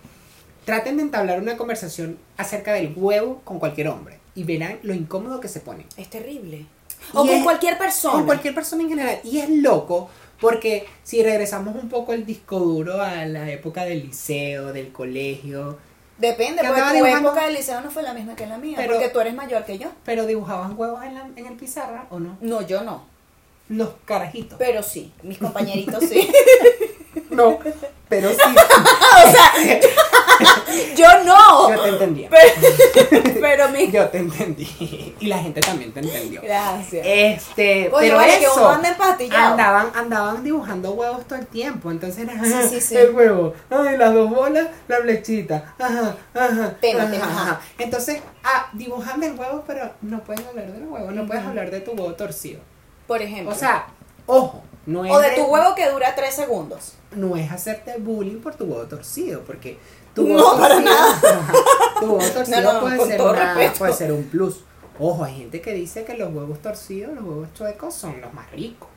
[0.65, 5.39] Traten de entablar una conversación acerca del huevo con cualquier hombre y verán lo incómodo
[5.39, 5.85] que se pone.
[5.97, 6.57] Es terrible.
[6.57, 8.15] Y O con cualquier persona.
[8.15, 9.19] Con cualquier persona en general.
[9.23, 14.07] Y es loco porque si regresamos un poco el disco duro a la época del
[14.07, 15.77] liceo, del colegio,
[16.17, 18.75] Depende, que porque tu dibujando- época del liceo no fue la misma que la mía,
[18.77, 19.89] Pero- porque tú eres mayor que yo.
[20.05, 22.37] pero dibujaban huevos en, la, en el pizarra o no?
[22.41, 23.03] No, yo no,
[23.67, 24.57] Los carajitos.
[24.57, 26.29] pero sí, mis compañeritos sí.
[27.29, 27.59] No,
[28.07, 28.37] pero sí.
[28.39, 29.53] o sea,
[30.95, 32.27] yo no, Yo te entendí.
[32.29, 33.91] pero, pero mi...
[33.91, 35.15] Yo te entendí.
[35.19, 36.41] Y la gente también te entendió.
[36.41, 37.05] Gracias.
[37.05, 39.51] Este, pero vale, que eso, empastillado.
[39.53, 42.97] andaban, andaban dibujando huevos todo el tiempo, entonces era Sí, sí, sí.
[42.97, 47.61] el huevo, ay, las dos bolas, la flechita, ajá, ajá, Tema, ajá, tema, ajá.
[47.79, 51.81] Entonces, ah, dibujando el huevo, pero no puedes hablar del huevo, no puedes hablar de
[51.81, 52.59] tu huevo torcido.
[53.07, 53.51] Por ejemplo.
[53.51, 53.87] O sea,
[54.25, 56.93] ojo, no es o de tu huevo que dura tres segundos.
[57.11, 59.77] no es hacerte bullying por tu huevo torcido, porque
[60.13, 61.39] tu No, huevo para torcido,
[61.99, 64.63] tu huevo torcido No, no, puede, ser una- puede ser un plus.
[64.99, 68.49] Ojo, hay gente que dice que los huevos torcidos, los huevos chuecos son los más
[68.51, 68.87] ricos.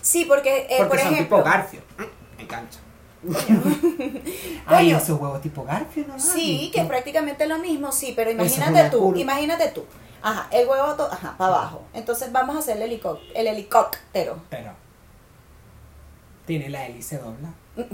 [0.00, 1.36] Sí, porque, eh, Porque por son ejemplo...
[1.38, 1.80] tipo Garfio.
[1.98, 2.78] Mm, Me engancha.
[4.66, 6.18] Ay, esos huevos tipo Garfio, ¿no?
[6.18, 9.20] Sí, que es prácticamente lo mismo, sí, pero imagínate tú, curva.
[9.20, 9.84] imagínate tú.
[10.22, 11.82] Ajá, el huevo, ajá, para abajo.
[11.92, 14.38] Entonces vamos a hacer el, helico- el helicóptero.
[14.50, 14.72] Pero.
[16.46, 17.48] Tiene la hélice dobla.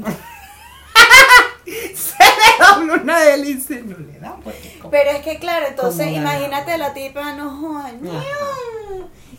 [1.65, 3.83] Se le dobla una hélice.
[3.83, 4.79] No le da porque.
[4.79, 7.83] como- Pero es que claro, entonces imagínate la tipa, no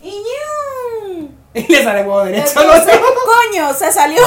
[0.02, 1.30] y.
[1.54, 2.98] Y le sale huevo derecho Entonces,
[3.52, 4.22] coño, se salió.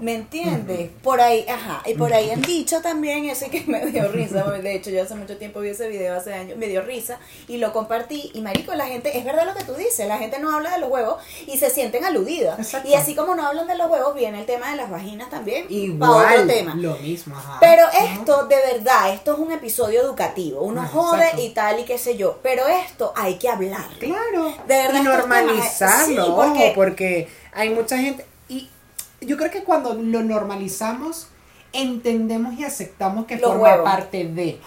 [0.00, 0.90] ¿Me entiendes?
[1.02, 4.44] Por ahí, ajá, y por ahí han dicho también eso y que me dio risa.
[4.44, 7.58] De hecho, yo hace mucho tiempo vi ese video, hace años, me dio risa y
[7.58, 8.30] lo compartí.
[8.34, 10.78] Y marico, la gente, es verdad lo que tú dices, la gente no habla de
[10.78, 12.58] los huevos y se sienten aludidas.
[12.58, 12.88] Exacto.
[12.88, 15.66] Y así como no hablan de los huevos, viene el tema de las vaginas también.
[15.68, 16.34] Igual.
[16.34, 16.74] otro tema.
[16.76, 17.58] Lo mismo, ajá.
[17.60, 20.62] Pero esto, de verdad, esto es un episodio educativo.
[20.62, 21.42] Uno Ajá, jode exacto.
[21.42, 22.38] y tal y qué sé yo.
[22.42, 23.88] Pero esto hay que hablar.
[23.98, 24.54] Claro.
[24.66, 27.28] De verdad, y normalizarlo, ojo, porque...
[27.52, 28.24] hay mucha gente.
[29.20, 31.28] Yo creo que cuando lo normalizamos,
[31.72, 33.84] entendemos y aceptamos que Los forma huevos.
[33.90, 34.60] parte de.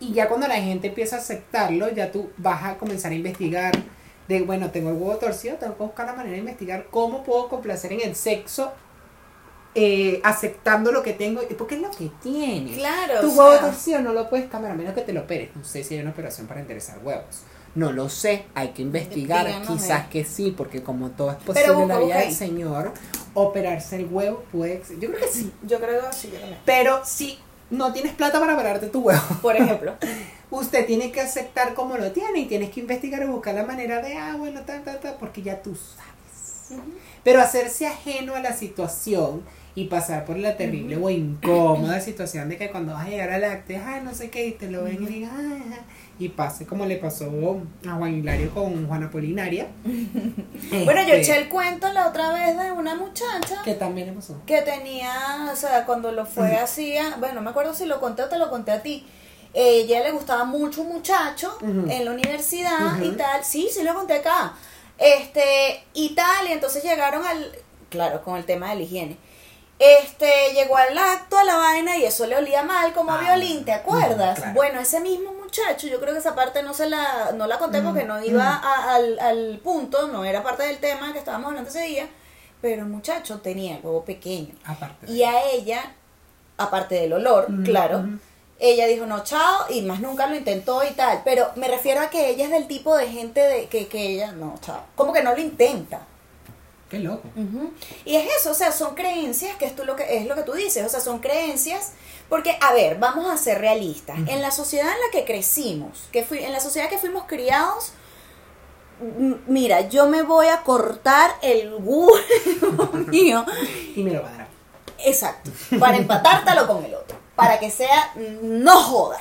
[0.00, 3.72] Y ya cuando la gente empieza a aceptarlo, ya tú vas a comenzar a investigar.
[4.28, 7.48] De bueno, tengo el huevo torcido, tengo que buscar la manera de investigar cómo puedo
[7.48, 8.72] complacer en el sexo.
[9.74, 12.76] eh, aceptando lo que tengo, porque es lo que tienes.
[12.76, 13.20] Claro.
[13.20, 15.50] Tu huevo sea, torcido no lo puedes cambiar a menos que te lo operes.
[15.54, 17.42] No sé si hay una operación para enderezar huevos.
[17.76, 19.46] No lo sé, hay que investigar.
[19.46, 20.08] Díganos, Quizás eh.
[20.10, 22.34] que sí, porque como todo es posible en la vida del.
[22.34, 22.92] Señor,
[23.34, 25.52] operarse el huevo puede ex- Yo creo que sí.
[25.62, 26.58] Yo creo que sí, yo también.
[26.64, 27.38] Pero si
[27.70, 29.94] no tienes plata para operarte tu huevo, Por ejemplo.
[30.50, 34.02] usted tiene que aceptar como lo tiene y tienes que investigar y buscar la manera
[34.02, 36.82] de, ah, bueno, ta, ta, ta, porque ya tú sabes.
[37.22, 39.42] Pero hacerse ajeno a la situación
[39.74, 43.44] y pasar por la terrible o incómoda situación de que cuando vas a llegar al
[43.44, 45.82] acto, ay, no sé qué, y te lo ven y digan, ay, ajá",
[46.20, 47.24] y pase como le pasó
[47.88, 49.68] a Juan Hilario con Juana Polinaria.
[50.84, 54.12] Bueno, yo Este, eché el cuento la otra vez de una muchacha Que también le
[54.12, 54.40] pasó.
[54.46, 57.98] que tenía, o sea, cuando lo fue así, a- bueno, no me acuerdo si lo
[58.00, 59.04] conté o te lo conté a ti.
[59.52, 63.42] Ella le gustaba mucho un muchacho en la universidad y tal.
[63.44, 64.52] Sí, sí lo conté acá.
[64.96, 67.50] Este, y tal, y entonces llegaron al,
[67.88, 69.16] claro, con el tema de la higiene.
[69.78, 73.22] Este, llegó al acto, a la vaina, y eso le olía mal como a Ah,
[73.22, 74.38] violín, ¿te acuerdas?
[74.38, 74.54] claro.
[74.54, 77.80] Bueno, ese mismo muchacho, yo creo que esa parte no se la, no la conté
[77.80, 81.48] Mm, porque no iba a- al, al punto, no era parte del tema que estábamos
[81.48, 82.08] hablando ese día,
[82.62, 84.54] pero el muchacho tenía el huevo pequeño.
[84.64, 85.10] Aparte.
[85.10, 85.92] Y a ella,
[86.56, 88.04] aparte del olor, Ujú, claro,
[88.60, 91.22] ella dijo no, chao, y más nunca lo intentó y tal.
[91.24, 94.30] Pero me refiero a que ella es del tipo de gente de que, que ella,
[94.32, 96.02] no, chao, como que no lo intenta.
[96.90, 97.28] Qué loco.
[98.04, 100.42] Y es eso, o sea, son creencias, que es, tú lo que es lo que
[100.42, 101.92] tú dices, o sea, son creencias,
[102.28, 104.18] porque, a ver, vamos a ser realistas.
[104.26, 107.92] En la sociedad en la que crecimos, que fui, en la sociedad que fuimos criados,
[109.46, 112.10] mira, yo me voy a cortar el huevo
[113.06, 113.44] mío
[113.96, 114.48] Y me lo va a dar.
[114.98, 115.50] Exacto.
[115.78, 117.16] Para empatártelo con el otro.
[117.36, 119.18] Para que sea, no joda.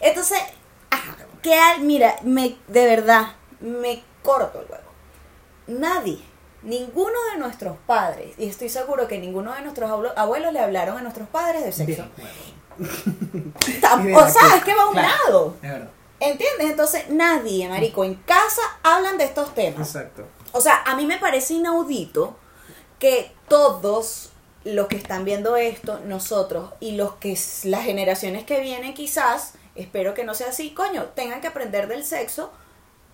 [0.00, 0.38] Entonces,
[0.90, 4.84] ajá, que al- mira, me, de verdad, me corto el huevo.
[5.68, 6.18] Nadie,
[6.62, 10.98] ninguno de nuestros padres, y estoy seguro que ninguno de nuestros abuelo- abuelos le hablaron
[10.98, 12.04] a nuestros padres de sexo.
[12.78, 15.08] O sea, es que va a un claro.
[15.26, 15.56] lado.
[15.62, 15.88] Es verdad.
[16.20, 16.70] ¿Entiendes?
[16.70, 19.86] Entonces, nadie, marico, en casa hablan de estos temas.
[19.94, 20.24] Exacto.
[20.52, 22.36] O sea, a mí me parece inaudito
[22.98, 24.30] que todos
[24.64, 30.14] los que están viendo esto, nosotros y los que las generaciones que vienen quizás, espero
[30.14, 32.52] que no sea así, coño, tengan que aprender del sexo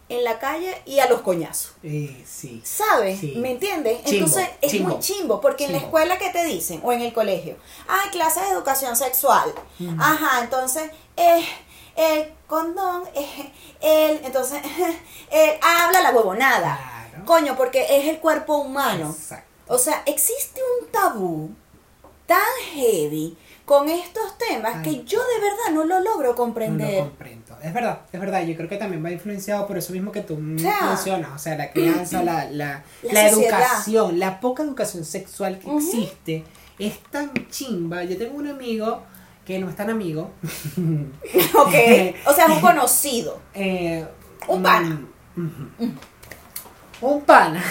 [0.08, 1.72] en la calle y a los coñazos.
[1.82, 2.60] Eh, sí.
[2.64, 3.20] ¿Sabes?
[3.20, 3.34] Sí.
[3.36, 4.02] ¿Me entiendes?
[4.04, 4.88] Chimbo, Entonces es chimbo.
[4.90, 7.56] muy chimbo, porque en la escuela que te dicen, o en el colegio,
[7.88, 9.52] hay clases de educación sexual.
[9.98, 11.44] Ajá, entonces, eh,
[11.96, 14.60] el condón, eh, el, entonces,
[15.30, 16.76] eh, habla la huevonada.
[17.10, 17.24] Claro.
[17.24, 19.10] Coño, porque es el cuerpo humano.
[19.10, 19.48] Exacto.
[19.68, 21.50] O sea, existe un tabú
[22.26, 22.38] tan
[22.74, 26.98] heavy con estos temas que yo de verdad no lo logro No lo comprender.
[27.04, 27.33] comprendo.
[27.64, 28.44] Es verdad, es verdad.
[28.46, 31.30] Yo creo que también va influenciado por eso mismo que tú mencionas.
[31.34, 36.44] O sea, la crianza, la, la, la educación, la poca educación sexual que existe
[36.78, 38.04] es tan chimba.
[38.04, 39.02] Yo tengo un amigo
[39.46, 40.30] que no es tan amigo.
[41.54, 41.74] ok.
[42.26, 43.40] O sea, es un conocido.
[43.54, 44.04] Eh,
[44.48, 45.00] Un pana.
[45.36, 45.48] mm.
[47.00, 47.62] Un pana.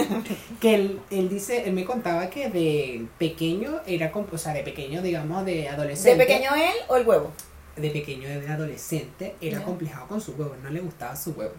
[0.60, 5.02] que él, él dice, él me contaba que de pequeño era, o sea, de pequeño,
[5.02, 6.24] digamos, de ¿De adolescente.
[6.24, 7.30] pequeño él o el huevo?
[7.76, 9.64] De pequeño, de adolescente, era Ya.
[9.64, 11.54] complejado con su huevo, no le gustaba su huevo.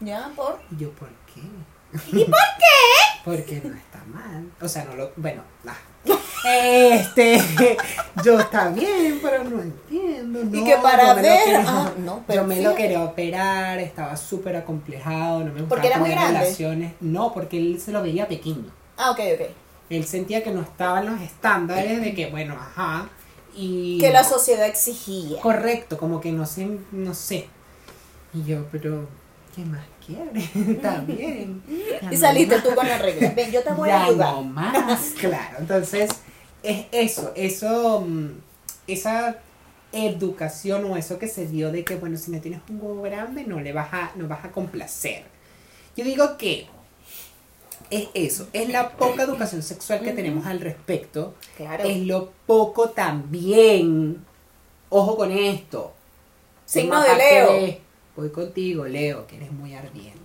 [0.00, 0.60] Ya, por.
[0.72, 1.40] Y yo, ¿por qué?
[2.16, 2.64] ¿Y por qué?
[3.24, 4.50] Porque no está mal.
[4.60, 5.10] O sea, no lo.
[5.16, 5.76] Bueno, ah.
[6.46, 7.38] Este.
[8.24, 10.40] Yo está bien, pero no entiendo.
[10.40, 14.16] Y no, que para ver- quería- ah, no, pero yo me lo quería operar, estaba
[14.16, 16.40] súper acomplejado, no me gustaba ¿Porque era muy tener grande?
[16.40, 16.92] relaciones.
[17.00, 18.70] No, porque él se lo veía pequeño.
[18.96, 19.46] Ah, ok, ok.
[19.90, 23.08] Él sentía que no estaban los estándares de que, bueno, ajá.
[23.56, 23.98] Y.
[23.98, 25.40] Que la sociedad exigía.
[25.40, 27.48] Correcto, como que no sé, no sé.
[28.34, 29.08] Y yo, pero,
[29.56, 30.54] ¿qué más quieres?
[30.68, 31.62] Está bien.
[31.68, 32.64] Ya Y no saliste más.
[32.64, 33.32] tú con la regla.
[33.34, 34.34] Ven, yo te voy a Ya ayudar.
[34.34, 35.56] no más, claro.
[35.58, 36.10] Entonces,
[36.62, 38.28] es eso, eso, mm,
[38.86, 39.38] esa
[39.92, 43.44] educación o eso que se dio de que, bueno, si no tienes un huevo grande,
[43.44, 45.24] no le vas a, no vas a complacer.
[45.96, 46.66] Yo digo que
[47.90, 51.84] es eso, es la poca educación sexual que tenemos al respecto, Claro.
[51.84, 54.24] es lo poco también,
[54.88, 55.92] ojo con esto,
[56.64, 57.76] Signo de Leo.
[58.16, 60.18] Voy contigo, Leo, que eres muy ardiente.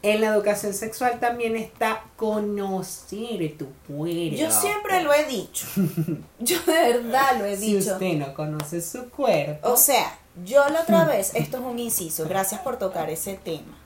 [0.00, 4.36] En la educación sexual también está conocer tu cuerpo.
[4.36, 5.66] Yo siempre lo he dicho.
[6.38, 7.92] Yo de verdad lo he Si dicho.
[7.94, 12.26] usted no conoce su cuerpo, O sea, yo la otra vez, esto es un inciso,
[12.28, 13.76] gracias por tocar ese tema.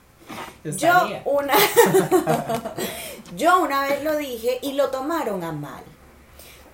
[0.63, 0.93] yo
[1.25, 1.53] una,
[3.35, 5.83] yo una vez lo dije y lo tomaron a mal.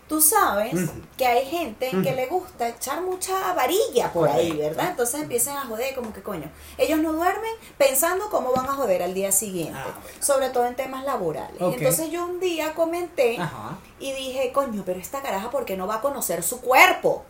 [0.07, 0.91] Tú sabes Ujú.
[1.17, 2.15] que hay gente que Ujú.
[2.15, 4.53] le gusta echar mucha varilla por ahí.
[4.53, 4.89] ¿verdad?
[4.89, 6.49] Entonces empiezan a joder como que coño.
[6.79, 10.75] Ellos no duermen pensando cómo van a joder al día siguiente, Ah, sobre todo en
[10.75, 11.61] temas laborales.
[11.61, 15.85] Entonces yo un día comenté Ajá, y dije, coño, pero esta caraja, ¿por qué no
[15.85, 17.23] va a conocer su cuerpo?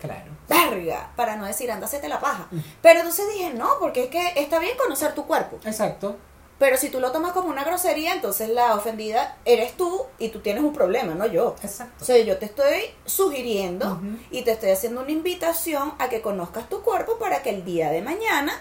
[0.00, 0.30] Claro.
[0.48, 2.48] Verga, para no decir, anda, te la paja.
[2.50, 2.58] Mm.
[2.82, 5.58] Pero entonces dije, no, porque es que está bien conocer tu cuerpo.
[5.64, 6.16] Exacto.
[6.58, 10.40] Pero si tú lo tomas como una grosería, entonces la ofendida eres tú y tú
[10.40, 11.54] tienes un problema, no yo.
[11.62, 12.02] Exacto.
[12.02, 16.68] O sea, yo te estoy sugiriendo y te estoy haciendo una invitación a que conozcas
[16.70, 18.58] tu cuerpo para que el día de mañana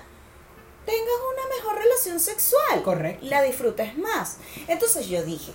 [0.85, 2.83] tengas una mejor relación sexual.
[2.83, 3.25] Correcto.
[3.27, 4.39] La disfrutes más.
[4.67, 5.53] Entonces yo dije,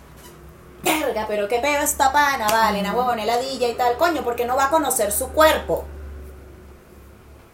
[0.83, 4.57] verga, pero qué peo esta pana, vale, una huevona heladilla y tal, coño, porque no
[4.57, 5.85] va a conocer su cuerpo.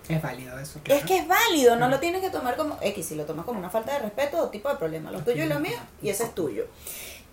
[0.09, 0.79] Es válido eso.
[0.79, 1.07] Es claro.
[1.07, 3.71] que es válido, no lo tienes que tomar como X, si lo tomas como una
[3.71, 6.35] falta de respeto o tipo de problema, lo tuyo y lo mío, y ese es
[6.35, 6.67] tuyo.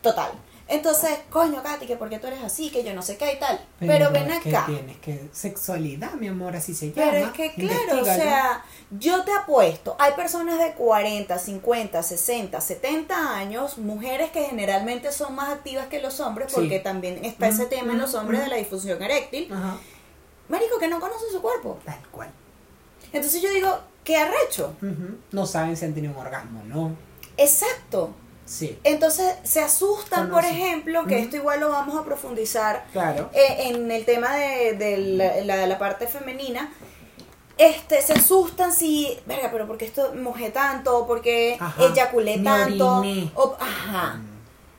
[0.01, 0.31] Total.
[0.67, 3.59] Entonces, coño, Katy, que porque tú eres así, que yo no sé qué y tal.
[3.79, 4.65] Pero, ven es que acá.
[4.65, 7.11] tienes que sexualidad, mi amor, así se llama.
[7.11, 8.63] Pero es que, claro, o sea,
[8.99, 15.35] yo te apuesto, hay personas de 40, 50, 60, 70 años, mujeres que generalmente son
[15.35, 16.55] más activas que los hombres, Sí.
[16.55, 18.43] porque también está ese Mm, tema en los mm, hombres mm.
[18.43, 19.77] de la difusión eréctil, Ajá.
[20.49, 21.79] marico, que no conocen su cuerpo.
[21.85, 22.29] Tal cual.
[23.13, 24.73] Entonces yo digo, ¿qué arrecho?
[25.31, 26.95] No saben si han tenido un orgasmo, ¿no?
[27.37, 28.11] Exacto.
[28.45, 28.77] Sí.
[28.83, 33.29] Entonces se asustan, por ejemplo, que esto igual lo vamos a profundizar Claro.
[33.33, 36.71] eh, en el tema de, de la, la- la parte femenina.
[37.57, 41.83] Este, se asustan si, verga, pero porque esto mojé tanto, porque Ajá.
[41.83, 43.03] eyaculé tanto,
[43.35, 44.19] o- ajá.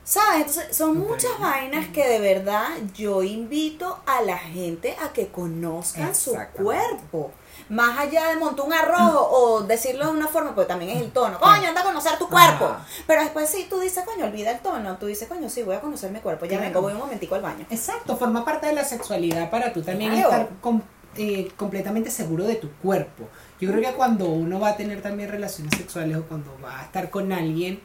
[0.03, 0.41] ¿Sabes?
[0.41, 6.13] Entonces, son muchas vainas que de verdad yo invito a la gente a que conozcan
[6.13, 7.31] su cuerpo.
[7.69, 11.11] Más allá de montar un arroz o decirlo de una forma, porque también es el
[11.11, 11.39] tono.
[11.39, 12.65] Coño, anda a conocer tu cuerpo.
[12.65, 12.85] Ajá.
[13.07, 14.97] Pero después sí, tú dices, coño, olvida el tono.
[14.97, 16.45] Tú dices, coño, sí, voy a conocer mi cuerpo.
[16.45, 16.65] Ya Claro.
[16.65, 17.65] vengo, voy un momentico al baño.
[17.71, 20.29] Exacto, forma parte de la sexualidad para tú también Claro.
[20.29, 20.83] estar com-
[21.17, 23.27] eh, completamente seguro de tu cuerpo.
[23.59, 26.83] Yo creo que cuando uno va a tener también relaciones sexuales o cuando va a
[26.83, 27.79] estar con alguien,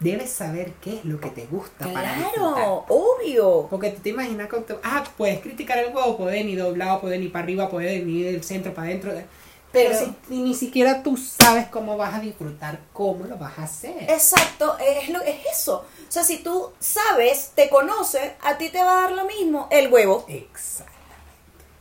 [0.00, 2.54] debes saber qué es lo que te gusta para disfrutar.
[2.54, 3.66] Claro, obvio.
[3.70, 4.74] Porque tú te imaginas con tu...
[4.82, 8.44] Ah, puedes criticar el huevo, puede ni doblado, puede ni para arriba, puede ni del
[8.44, 9.12] centro para adentro.
[9.72, 13.64] Pero, Pero- si ni siquiera tú sabes cómo vas a disfrutar, cómo lo vas a
[13.64, 14.04] hacer.
[14.08, 15.84] Exacto, es, lo, es eso.
[16.08, 19.68] O sea, si tú sabes, te conoces, a ti te va a dar lo mismo
[19.70, 20.24] el huevo.
[20.28, 20.92] Exacto.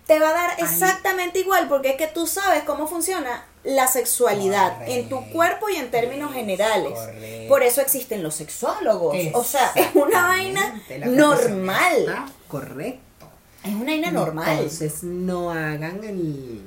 [0.06, 4.88] Te va a dar exactamente igual porque es que tú sabes cómo funciona la sexualidad
[4.88, 6.94] en tu cuerpo y en términos generales.
[6.94, 7.50] Correcto.
[7.50, 9.18] Por eso existen los sexólogos.
[9.34, 12.26] O sea, es una vaina normal.
[12.48, 13.28] Correcto.
[13.64, 14.50] Es una vaina normal.
[14.52, 16.62] Entonces no hagan el,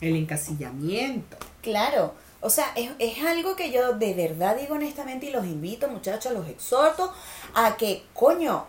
[0.00, 1.36] el encasillamiento.
[1.62, 2.14] Claro.
[2.40, 6.32] O sea, es, es algo que yo de verdad digo honestamente y los invito, muchachos,
[6.32, 7.12] los exhorto
[7.54, 8.64] a que, coño,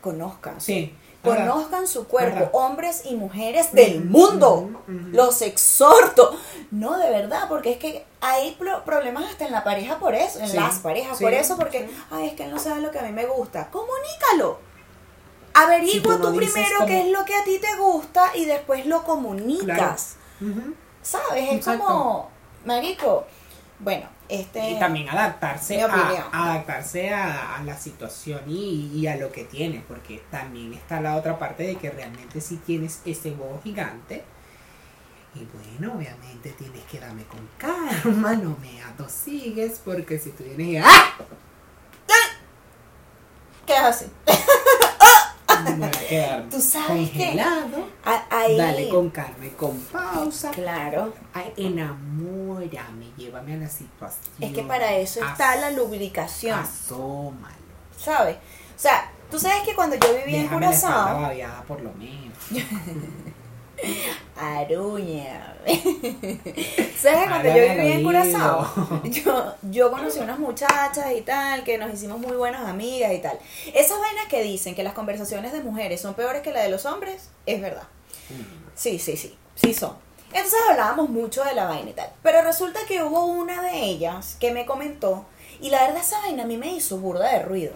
[0.00, 0.60] conozcan.
[0.60, 0.94] Sí.
[1.22, 4.70] Conozcan su cuerpo, hombres y mujeres del mundo.
[4.86, 6.36] Los exhorto.
[6.70, 10.38] No, de verdad, porque es que hay pro- problemas hasta en la pareja por eso,
[10.40, 11.96] en Sí, las parejas sí, por eso, porque, sí.
[12.10, 13.68] ay, es que él no sabe lo que a mí me gusta.
[13.70, 14.58] Comunícalo.
[15.52, 18.30] Averigua Si tú no tú dices primero qué es lo que a ti te gusta
[18.36, 20.16] y después lo comunicas.
[21.02, 21.44] ¿Sabes?
[21.44, 21.84] Es Exacto.
[21.84, 22.30] como,
[22.64, 23.24] marico,
[23.80, 24.70] bueno, este...
[24.70, 29.82] Y también adaptarse a, adaptarse a, a la situación y, y a lo que tienes,
[29.86, 34.24] porque también está la otra parte de que realmente si tienes ese huevo gigante,
[35.34, 35.46] y
[35.78, 40.76] bueno, obviamente tienes que darme con calma, no me atosigues, porque si tú vienes y
[40.78, 41.14] ¡ah!
[43.66, 44.08] ¿Qué haces?
[45.62, 47.88] Me voy a quedar Tú sabes que- congelado.
[48.30, 48.56] Ahí...
[48.56, 50.50] Dale con calma y con pausa.
[50.50, 51.12] Claro.
[51.34, 54.20] Ay, enamórame, llévame a la situación.
[54.40, 57.54] Es que para eso está la lubricación, Asómalo.
[57.98, 58.36] ¿sabes?
[58.36, 62.38] O sea, tú sabes que cuando yo vivía en Déjame Curazao, por lo menos.
[64.36, 65.54] Aruña.
[65.66, 68.02] ¿Sabes que cuando yo vivía en.
[68.02, 69.02] Curazao?
[69.04, 73.38] Yo, yo conocí unas muchachas y tal, que nos hicimos muy buenas amigas y tal.
[73.74, 76.86] Esas vainas que dicen que las conversaciones de mujeres son peores que las de los
[76.86, 77.84] hombres, es verdad.
[78.74, 79.96] Sí, sí, sí, sí son.
[80.32, 82.10] Entonces hablábamos mucho de la vaina y tal.
[82.22, 85.26] Pero resulta que hubo una de ellas que me comentó,
[85.60, 87.72] y la verdad esa vaina a mí me hizo burda de ruido.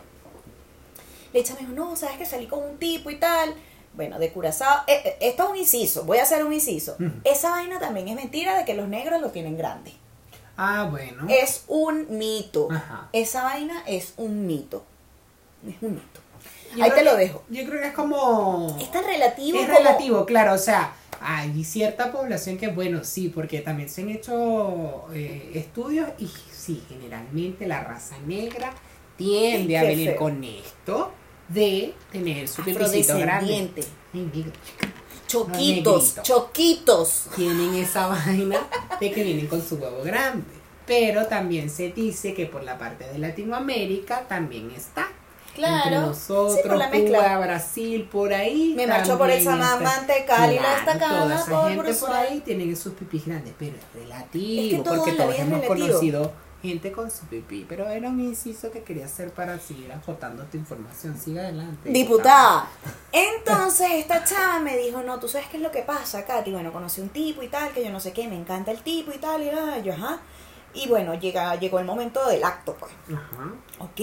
[1.32, 3.54] Le echa me dijo, no, sabes que salí con un tipo y tal.
[3.94, 4.82] Bueno, de Curazao.
[4.86, 6.96] eh, eh, esto es un inciso, voy a hacer un inciso.
[7.24, 9.92] Esa vaina también es mentira de que los negros lo tienen grande.
[10.56, 11.26] Ah, bueno.
[11.28, 12.68] Es un mito.
[12.70, 13.08] Ajá.
[13.12, 14.84] Esa vaina es un mito.
[15.66, 16.20] Es un mito.
[16.76, 17.42] Yo Ahí te lo que- dejo.
[17.50, 18.76] Yo creo que es como.
[18.80, 23.28] Es tan relativo Es como- relativo, claro, o sea, hay cierta población que, bueno, sí,
[23.28, 28.72] porque también se han hecho eh, estudios y sí, generalmente la raza negra
[29.16, 30.18] tiende a venir feo.
[30.18, 31.12] con esto
[31.48, 33.70] de tener su pipicito grande.
[35.26, 37.26] Choquitos, choquitos.
[37.34, 38.58] Tienen esa vaina
[39.00, 40.44] de que vienen con su huevo grande.
[40.86, 45.08] Pero también se dice que por la parte de Latinoamérica también está.
[45.54, 45.76] Claro.
[45.84, 47.18] Entre nosotros, Sí, por la mezcla.
[47.18, 48.74] Cuba, Brasil, por ahí.
[48.76, 49.54] Me marcho por el está.
[49.56, 53.54] Mantecal y la Claro, Estacada, Toda esa por gente por ahí tienen sus pipis grandes,
[53.58, 54.62] pero es relativo.
[54.62, 55.86] Es que todo porque todos hemos relativo.
[55.86, 56.32] conocido
[56.68, 60.56] gente con su pipí, pero era un inciso que quería hacer para seguir acotando tu
[60.56, 61.18] información.
[61.18, 61.90] Siga adelante.
[61.90, 62.68] Diputada.
[63.12, 66.50] Entonces esta chava me dijo, no, tú sabes qué es lo que pasa, Katy.
[66.52, 69.12] Bueno, conocí un tipo y tal, que yo no sé qué, me encanta el tipo
[69.12, 70.20] y tal, y ah, yo, ajá.
[70.72, 72.92] Y bueno, llega, llegó el momento del acto, pues.
[73.08, 73.52] Ajá.
[73.78, 74.00] ¿Ok?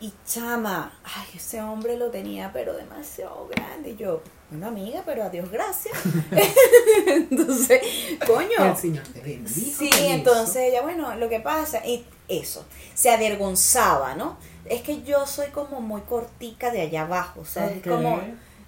[0.00, 3.90] Y chama, ay, ese hombre lo tenía, pero demasiado grande.
[3.90, 4.22] Y yo,
[4.56, 5.96] una amiga, pero a Dios gracias.
[7.06, 7.80] entonces,
[8.26, 8.70] coño.
[8.70, 10.04] El Señor te bendijo Sí, eso.
[10.10, 14.36] entonces ella, bueno, lo que pasa, y eso, se avergonzaba, ¿no?
[14.64, 18.20] Es que yo soy como muy cortica de allá abajo, o sea, es como,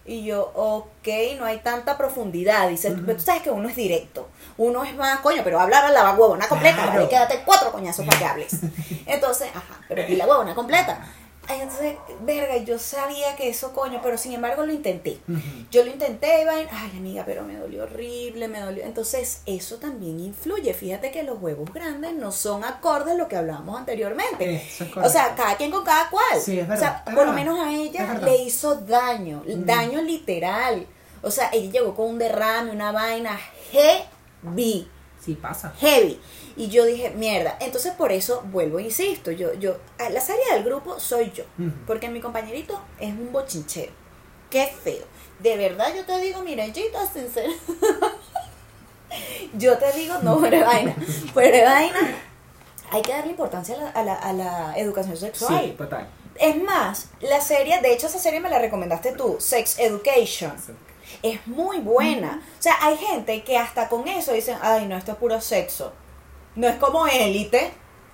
[0.05, 1.09] y yo, ok,
[1.39, 4.29] no hay tanta profundidad, dice, pero tú sabes que uno es directo,
[4.59, 6.93] uno es más, coño, pero hablar a la huevona completa, Claro.
[6.93, 7.09] ¿vale?
[7.09, 8.53] quédate cuatro coñazos para que hables.
[9.07, 11.05] Entonces, ajá, pero di la huevona completa.
[11.49, 15.19] Ay, Entonces, verga, yo sabía que eso, coño, pero sin embargo lo intenté.
[15.71, 18.85] Yo lo intenté, vaina, ay amiga, pero me dolió horrible, me dolió.
[18.85, 20.75] Entonces, eso también influye.
[20.75, 24.67] Fíjate que los huevos grandes no son acordes a lo que hablábamos anteriormente.
[25.03, 26.41] O sea, cada quien con cada cual.
[26.41, 29.65] Sí, es O verdad, sea, es por lo menos a ella le hizo daño, Mm.
[29.65, 30.87] daño literal.
[31.23, 33.39] O sea, ella llegó con un derrame, una vaina
[33.73, 34.89] heavy
[35.21, 35.73] Sí pasa.
[35.81, 36.21] heavy.
[36.57, 37.57] Y yo dije, mierda.
[37.61, 39.31] Entonces por eso vuelvo e insisto.
[39.31, 41.45] Yo, yo, la serie del grupo soy yo.
[41.87, 43.93] Porque mi compañerito es un bochinchero.
[44.51, 45.05] Qué feo.
[45.41, 47.53] De verdad yo te digo, mira, Gita, sincero.
[49.59, 50.97] yo te digo, no, fuera vaina.
[51.35, 52.17] Fuera vaina.
[52.91, 55.63] Hay que darle importancia a la, a la, a la educación sexual.
[55.63, 56.09] Sí, total.
[56.37, 60.53] Es más, la serie, de hecho esa serie me la recomendaste tú, Sex Education
[61.23, 62.43] es muy buena.
[62.59, 65.93] O sea, hay gente que hasta con eso dicen, ay, no, esto es puro sexo.
[66.57, 67.71] No es como élite,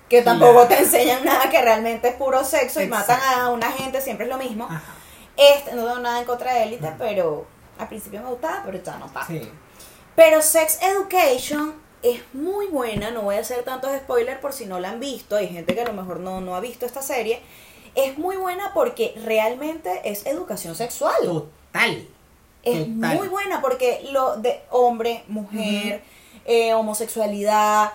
[0.09, 0.67] que tampoco Claro.
[0.67, 4.31] te enseñan nada que realmente es puro sexo y matan a una gente, siempre es
[4.31, 4.65] lo mismo.
[4.65, 4.81] Ajá.
[5.35, 7.45] Este, no tengo nada en contra de élite, pero
[7.79, 9.25] al principio me gustaba, pero ya no está.
[9.25, 9.41] Sí.
[10.15, 11.73] Pero Sex Education
[12.03, 15.35] es muy buena, no voy a hacer tantos spoilers por si no la han visto,
[15.37, 17.41] hay gente que a lo mejor no, no ha visto esta serie.
[17.95, 21.15] Es muy buena porque realmente es educación sexual.
[21.23, 22.07] Total.
[22.63, 23.17] Es Total.
[23.17, 26.03] muy buena porque lo de hombre, mujer,
[26.45, 27.91] eh, homosexualidad,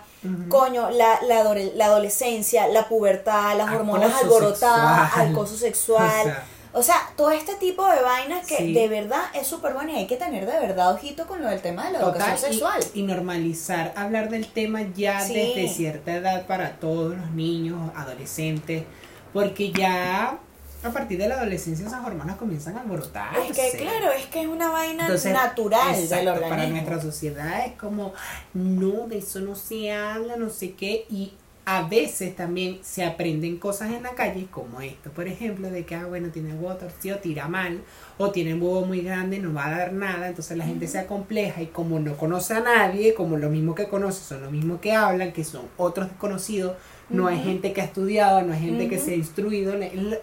[0.49, 1.45] Coño, la, la,
[1.75, 5.31] la adolescencia, la pubertad, las Acoso hormonas alborotadas, sexual.
[5.33, 6.21] acoso sexual.
[6.21, 6.45] O sea,
[6.75, 8.75] O sea, todo este tipo de vainas que Sí.
[8.75, 11.63] de verdad es súper bueno y hay que tener de verdad ojito con lo del
[11.63, 12.81] tema de la educación Total, y- sexual.
[12.95, 15.33] Y, normalizar hablar del tema ya Sí.
[15.35, 18.85] desde cierta edad para todos los niños, adolescentes,
[19.33, 20.39] porque ya
[20.83, 23.49] a partir de la adolescencia esas hormonas comienzan a alborotarse.
[23.49, 26.57] Es que claro, es que es una vaina Entonces, natural del exacto, organismo.
[26.57, 28.13] Para nuestra sociedad es como,
[28.55, 31.33] no, de eso no se habla, no sé qué, y
[31.71, 35.97] a veces también se aprenden cosas en la calle como esto, por ejemplo, de que,
[35.97, 37.83] ah, bueno, tiene el huevo torcido, tira mal,
[38.17, 40.99] o tiene un huevo muy grande, no va a dar nada, entonces la gente se
[40.99, 44.81] acompleja y como no conoce a nadie, como lo mismo que conoce son lo mismo
[44.81, 46.73] que hablan, que son otros desconocidos,
[47.11, 49.75] no hay gente que ha estudiado, no hay gente que se ha instruido,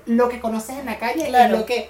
[0.05, 1.53] lo- que conoces en la calle Claro.
[1.55, 1.89] es lo que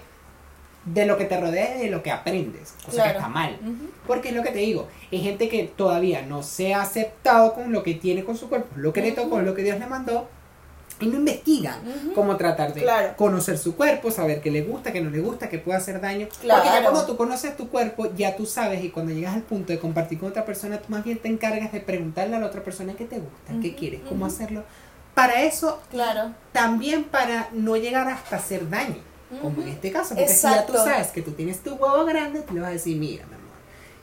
[0.86, 3.12] de lo que te rodea y de lo que aprendes, cosa Claro.
[3.14, 3.58] que está mal.
[4.06, 7.72] Porque es lo que te digo, hay gente que todavía no se ha aceptado con
[7.72, 10.28] lo que tiene con su cuerpo, lo que le tocó, lo que Dios le mandó,
[11.02, 11.80] y no investigan
[12.14, 13.16] cómo tratar de Claro.
[13.18, 16.28] conocer su cuerpo, saber qué le gusta, qué no le gusta, qué puede hacer daño.
[16.39, 16.62] Claro.
[16.64, 19.74] Porque ya cuando tú conoces tu cuerpo, ya tú sabes, y cuando llegas al punto
[19.74, 22.64] de compartir con otra persona, tú más bien te encargas de preguntarle a la otra
[22.64, 24.64] persona qué te gusta, qué quieres, cómo hacerlo.
[25.16, 26.34] Para eso, Claro.
[26.51, 29.01] también para no llegar hasta hacer daño.
[29.41, 32.41] Como en este caso, porque si ya tú sabes que tú tienes tu huevo grande,
[32.43, 33.45] tú le vas a decir, mira, mi amor,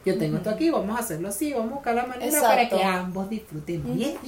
[0.05, 2.83] yo tengo esto aquí, vamos a hacerlo así, vamos a buscar la manera para que
[2.83, 3.97] ambos disfrutemos.
[3.97, 4.17] Y Ujú.
[4.17, 4.23] es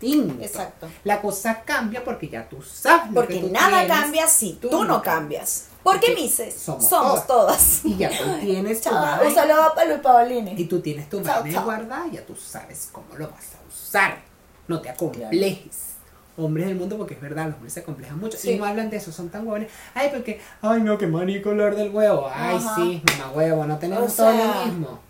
[0.00, 0.42] distinto.
[0.42, 0.88] Exacto.
[1.04, 3.08] La cosa cambia porque ya tú sabes.
[3.08, 5.66] lo Porque que tú nada tienes, cambia si tú, tú no cambias.
[5.82, 7.84] Porque Mises somos somos, todas.
[7.84, 10.54] Y ya tú tienes tu Chao, un saludo para Luis Paolini.
[10.56, 11.42] y tú tienes tu chao.
[11.64, 14.18] guardada, ya tú sabes cómo lo vas a usar.
[14.66, 15.87] No te acomplejes.
[16.38, 18.38] Hombres del mundo, porque es verdad, los hombres se acomplejan mucho.
[18.38, 18.52] Sí.
[18.52, 19.68] Y no hablan de eso, son tan huevones.
[19.94, 22.30] Ay, porque, ay, no, qué manico hablar del huevo.
[22.32, 22.76] Ay, Ajá.
[22.76, 25.00] sí, mamá huevo, no tenemos O todo sea, lo mismo.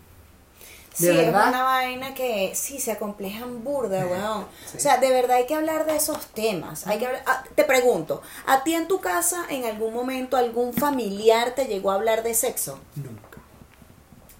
[0.91, 1.43] Sí, ¿De verdad?
[1.43, 4.45] es una vaina que sí se acomplejan burda, weón.
[4.65, 4.77] Sí.
[4.77, 6.87] O sea, de verdad hay que hablar de esos temas.
[6.87, 10.73] Hay que hablar- ah, te pregunto, ¿a ti en tu casa en algún momento algún
[10.73, 12.79] familiar te llegó a hablar de sexo?
[12.95, 13.37] Nunca.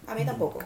[0.07, 0.59] A mí tampoco.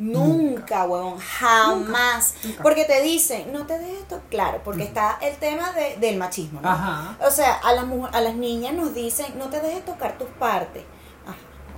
[0.00, 0.84] Nunca.
[0.84, 2.34] Huevón, jamás.
[2.42, 2.62] Nunca.
[2.62, 6.60] Porque te dicen, no te dejes esto, claro, porque está el tema de- del machismo,
[6.60, 6.68] ¿no?
[6.70, 7.16] Ajá.
[7.26, 10.84] O sea, a las, a las niñas nos dicen, no te dejes tocar tus partes.
[11.26, 11.36] Ajá,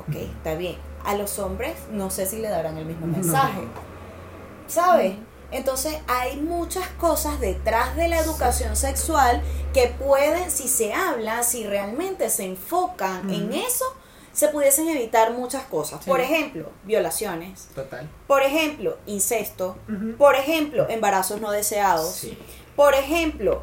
[0.09, 0.77] ok, está bien.
[1.05, 3.13] A los hombres no sé si le darán el mismo No.
[3.15, 3.61] mensaje.
[4.69, 5.15] ¿Sabes?
[5.51, 9.43] Entonces hay muchas cosas detrás de la educación sexual
[9.75, 13.85] que pueden, si se habla, si realmente se enfocan en eso,
[14.33, 16.03] se pudiesen evitar muchas cosas.
[16.05, 16.11] Sí.
[16.11, 17.69] Por ejemplo, violaciones.
[17.75, 18.09] Total.
[18.27, 19.77] Por ejemplo, incesto.
[20.19, 22.15] Por ejemplo, embarazos no deseados.
[22.15, 22.39] Sí.
[22.77, 23.63] Por ejemplo,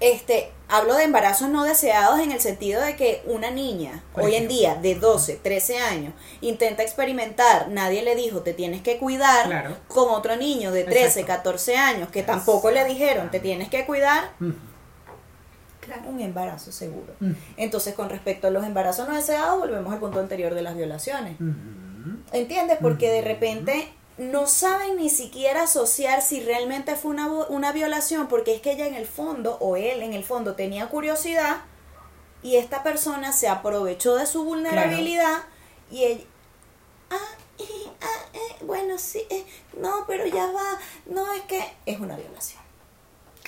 [0.00, 4.36] este, hablo de embarazos no deseados en el sentido de que una niña, Por hoy
[4.36, 9.46] en día, de 12, 13 años, intenta experimentar, nadie le dijo, te tienes que cuidar,
[9.46, 9.76] Claro.
[9.88, 11.26] con otro niño de 13, Exacto.
[11.26, 14.52] 14 años, que tampoco le dijeron, te tienes que cuidar, Ujú.
[15.94, 17.14] Claro, un embarazo seguro.
[17.20, 17.34] Ujú.
[17.56, 21.40] Entonces, con respecto a los embarazos no deseados, volvemos al punto anterior de las violaciones.
[21.40, 22.18] Ujú.
[22.32, 22.78] ¿Entiendes?
[22.80, 23.28] Porque de Ujú.
[23.28, 28.72] repente no saben ni siquiera asociar si realmente fue una, una violación, porque es que
[28.72, 31.58] ella en el fondo, o él en el fondo, tenía curiosidad
[32.42, 35.38] y esta persona se aprovechó de su vulnerabilidad
[35.90, 36.24] y ella...
[37.10, 37.16] Ah,
[38.00, 39.44] ah, eh, bueno, sí, eh,
[39.80, 42.57] no, pero ya va, no, es que es una violación.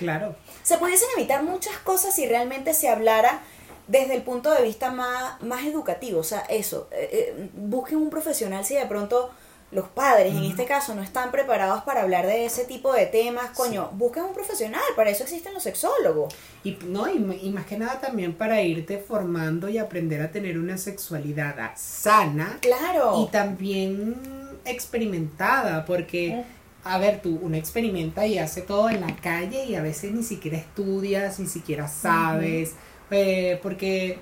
[0.01, 0.35] Claro.
[0.65, 3.41] Se pudiesen evitar muchas cosas si realmente se hablara
[3.87, 6.19] desde el punto de vista más, más educativo.
[6.21, 9.31] O sea, eso, eh, eh, busquen un profesional si de pronto
[9.73, 13.51] los padres, en este caso, no están preparados para hablar de ese tipo de temas.
[13.51, 16.35] Coño, busquen un profesional, para eso existen los sexólogos.
[16.65, 20.77] Y, no, y más que nada también para irte formando y aprender a tener una
[20.77, 23.23] sexualidad sana Claro.
[23.23, 24.17] y también
[24.65, 26.45] experimentada, porque,
[26.85, 30.23] a ver, tú, uno experimenta y hace todo en la calle y a veces ni
[30.23, 32.73] siquiera estudias, ni siquiera sabes,
[33.11, 34.19] eh, porque,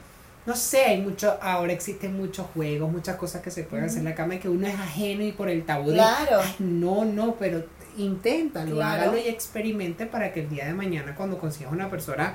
[0.46, 4.04] no sé, hay mucho, ahora existen muchos juegos, muchas cosas que se pueden hacer en
[4.06, 6.40] la cama y que uno es ajeno y por el tabú de, Claro.
[6.42, 7.64] "Ay, no, no, pero
[7.96, 9.02] inténtalo, Claro.
[9.02, 12.34] hágalo y experimente para que el día de mañana cuando consigas una persona,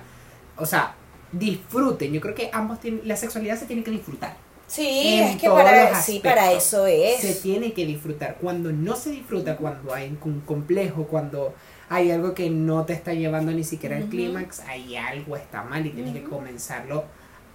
[0.58, 0.96] o sea,
[1.32, 2.14] disfruten.
[2.14, 4.36] Yo creo que ambos tienen, la sexualidad se tiene que disfrutar.
[4.68, 6.22] Sí, en es que para, sí,
[6.56, 7.22] eso es.
[7.22, 8.38] Se tiene que disfrutar.
[8.40, 11.54] Cuando no se disfruta, cuando hay un complejo, cuando
[11.90, 15.86] hay algo que no te está llevando ni siquiera al clímax, ahí algo está mal
[15.86, 17.06] y tienes que comenzarlo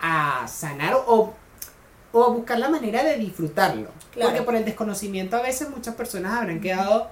[0.00, 1.34] a sanar o,
[2.12, 3.90] o a buscar la manera de disfrutarlo.
[4.12, 4.30] Claro.
[4.30, 7.10] Porque por el desconocimiento a veces muchas personas habrán quedado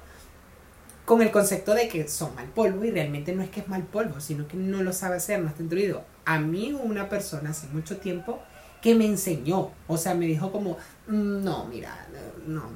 [1.04, 3.82] con el concepto de que son mal polvo y realmente no es que es mal
[3.84, 6.04] polvo, sino que no lo sabe hacer, no está instruido.
[6.24, 8.40] A mí una persona hace mucho tiempo
[8.82, 10.72] que me enseñó, o sea, me dijo como,
[11.08, 12.06] "Mm, no, mira,
[12.46, 12.70] no, no,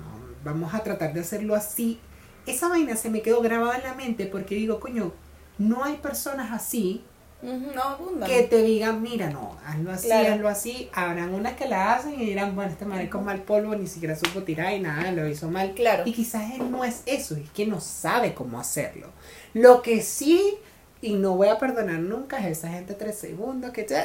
[0.45, 2.01] vamos a tratar de hacerlo así.
[2.47, 5.13] Esa vaina se me quedó grabada en la mente porque digo, coño,
[5.59, 7.05] no hay personas así
[7.43, 8.29] Ujú, No abundan.
[8.29, 10.35] que te digan, mira, no, hazlo así, Claro.
[10.35, 10.91] hazlo así.
[10.93, 14.15] Habrán unas que la hacen y dirán, bueno, este marico es mal polvo, ni siquiera
[14.15, 15.73] supo tirar y nada, lo hizo mal.
[15.75, 16.03] Claro.
[16.05, 19.09] Y quizás él no es eso, es que no sabe cómo hacerlo.
[19.55, 20.57] Lo que sí,
[21.01, 23.97] y no voy a perdonar nunca, es esa gente tres segundos que te...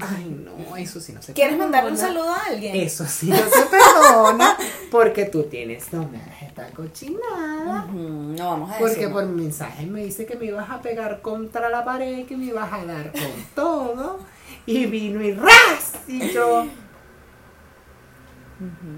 [0.00, 2.14] Ay, no, eso sí no se ¿Quieres mandarle un perdona.
[2.14, 2.76] saludo a alguien?
[2.76, 4.56] Eso sí no se perdona
[4.90, 7.84] porque tú tienes, no me esta cochinada.
[7.92, 9.12] No vamos a Porque decir.
[9.12, 12.72] por mensaje me dice que me ibas a pegar contra la pared, que me ibas
[12.72, 13.22] a dar con
[13.54, 14.18] todo.
[14.66, 15.92] Y vino y ras.
[16.08, 16.66] Y yo.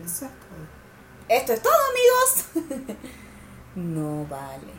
[0.04, 0.68] Eso es todo.
[1.28, 1.72] Esto es todo,
[2.54, 2.96] amigos.
[3.74, 4.78] no vale.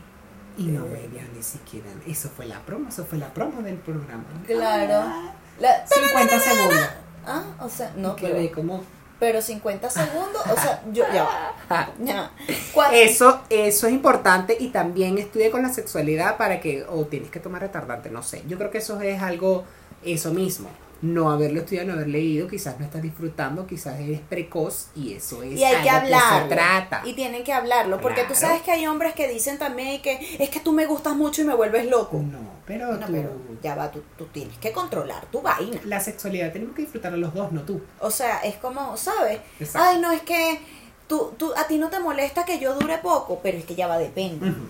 [0.58, 1.88] Y no veía ni siquiera.
[2.08, 4.24] Eso fue la promo, eso fue la promo del programa.
[4.48, 4.94] Claro.
[5.06, 6.90] Ah, La- 50 segundos.
[7.26, 8.84] Ah, o sea, no, pero, como.
[9.20, 11.90] pero 50 segundos, o sea, yo, ya va, ah.
[12.00, 12.32] ya
[12.76, 12.92] va.
[12.94, 17.40] Eso, eso es importante y también estudie con la sexualidad para que, o tienes que
[17.40, 18.44] tomar retardante, no sé.
[18.48, 19.66] Yo creo que eso es algo,
[20.04, 20.70] eso mismo.
[21.02, 25.42] No haberlo estudiado, no haber leído, quizás no estás disfrutando, quizás eres precoz y eso
[25.44, 26.50] es y hay que hablarlo.
[26.50, 27.02] se trata.
[27.06, 28.02] Y tienen que hablarlo.
[28.02, 31.16] Porque tú sabes que hay hombres que dicen también que es que tú me gustas
[31.16, 32.18] mucho y me vuelves loco.
[32.20, 33.32] No, pero No, tú, pero
[33.64, 35.80] ya va, tú, tú tienes que controlar tu vaina.
[35.86, 37.82] la sexualidad tenemos que disfrutar a los dos, no tú.
[38.00, 39.40] O sea, es como, ¿sabes?
[39.60, 39.88] Exacto.
[39.90, 40.60] Ay, no, es que
[41.08, 43.88] tú, tú, a ti no te molesta que yo dure poco, pero es que ya
[43.88, 44.50] va, depende.
[44.50, 44.68] Ujú.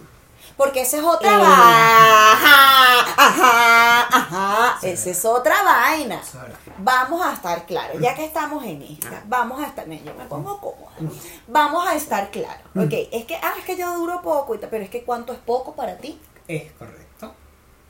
[0.59, 1.37] Porque esa es otra Eh.
[1.37, 2.33] vaina.
[2.33, 4.77] Ajá, ajá, ajá.
[4.81, 4.89] Sí.
[4.89, 6.21] Esa es otra vaina.
[6.79, 10.25] Vamos a estar claros, ya que estamos en esta, vamos a estar, mira, yo me
[10.25, 10.91] pongo cómoda.
[11.47, 12.61] Vamos a estar claros.
[12.75, 15.75] Ok, es que, ah, es que yo duro poco, pero es que ¿cuánto es poco
[15.75, 16.19] para ti?
[16.47, 17.33] Es correcto.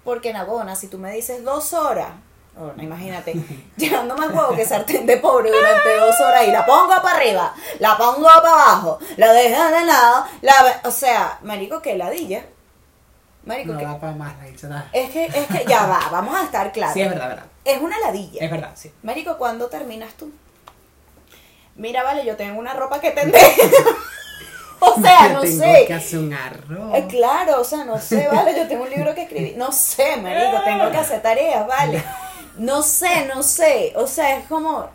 [0.03, 2.09] Porque Nabona, si tú me dices dos horas,
[2.55, 3.33] bueno, imagínate,
[3.77, 7.51] llegando más huevo que sartén de pobre durante dos horas y la pongo para arriba,
[7.79, 12.45] la pongo para abajo, la dejo de lado, la, o sea, marico, que ladilla.
[13.49, 14.47] Marico, No que, para más la
[14.93, 16.93] es que, es que, ya va, vamos a estar claros.
[16.93, 17.45] Sí, es verdad, verdad.
[17.65, 18.45] Es una ladilla.
[18.45, 18.91] Es verdad, sí.
[19.01, 20.31] Marico, ¿cuándo terminas tú?
[21.75, 23.41] Mira, vale, yo tengo una ropa que tender.
[24.79, 25.85] o sea, Yo no tengo sé.
[25.87, 26.93] que hacer un arroz.
[26.93, 29.57] Eh, claro, o sea, no sé, vale, yo tengo un libro que escribir.
[29.57, 32.03] No sé, marico, tengo que hacer tareas, vale.
[32.57, 33.93] No sé, no sé.
[33.95, 34.87] O sea, es como,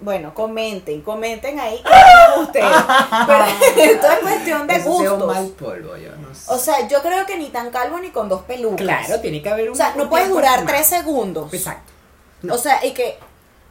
[0.00, 2.66] bueno, comenten, comenten ahí opinan ustedes.
[3.26, 3.44] Pero
[3.92, 6.42] esto es cuestión de Eso un mal polvo, yo no sé.
[6.52, 8.80] O sea, yo creo que ni tan calvo ni con dos pelucas.
[8.80, 11.52] claro, tiene que haber un O sea, no puedes durar tres segundos.
[11.52, 11.92] Exacto.
[12.42, 12.54] No.
[12.54, 13.18] O sea, y que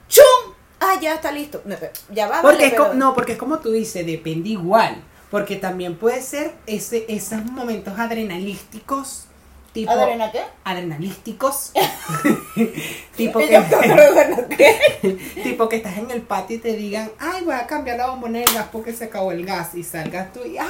[0.08, 0.54] ¡chum!
[0.80, 1.62] Ah, ya está listo.
[1.66, 1.76] No,
[2.12, 5.04] Ya va, Porque vale, es pero- no, porque es como tú dices, depende igual.
[5.32, 9.26] Porque también puede ser ese, esos momentos adrenalísticos
[9.72, 10.42] tipo ¿Adrena qué?
[10.64, 11.72] adrenalísticos.
[13.16, 17.98] tipo, que, tipo que estás en el patio y te digan, ay, voy a cambiar
[17.98, 19.76] la bombona del gas porque se acabó el gas.
[19.76, 20.68] Y salgas tú y, ay,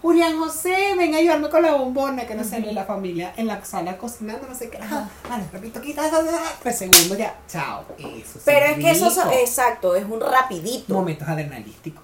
[0.00, 3.64] Julián José, ven a ayudarme con la bombona, que no sale la familia en la
[3.64, 4.78] sala cocinando, no sé qué.
[4.78, 6.08] Ajá, vale, repito, quita,
[6.62, 7.84] tres segundos ya, chao.
[7.98, 10.94] Eso Pero es que eso, exacto, es un rapidito.
[10.94, 12.02] Momentos adrenalísticos.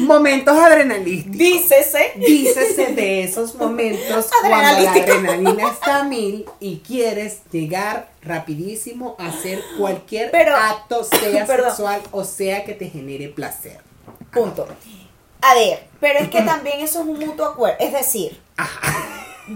[0.00, 1.36] Momentos adrenalísticos.
[1.38, 2.12] Dícese.
[2.16, 9.26] Dícese de esos momentos cuando la adrenalina está a mil y quieres llegar rapidísimo a
[9.26, 11.70] hacer cualquier Pero- acto, sea perdón.
[11.70, 13.80] sexual o sea que te genere placer.
[14.32, 14.66] Punto.
[15.40, 17.76] A ver, pero es que también eso es un mutuo acuerdo.
[17.80, 18.40] Es decir,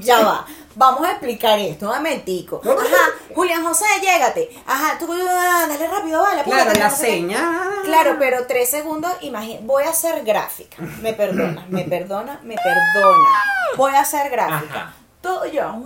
[0.01, 0.47] ya va.
[0.75, 2.63] Vamos a explicar esto, un momentico.
[2.65, 4.49] Ajá, Julián José, llégate.
[4.67, 6.43] Ajá, tú, dale rápido, vale.
[6.45, 7.69] Claro, la seña.
[7.85, 10.77] Claro, pero tres segundos, imagina, voy a hacer gráfica.
[11.03, 13.29] Me perdona, me perdona, me perdona.
[13.77, 14.75] Voy a hacer gráfica.
[14.81, 14.95] Ajá.
[15.21, 15.77] Todo yo, Ajá.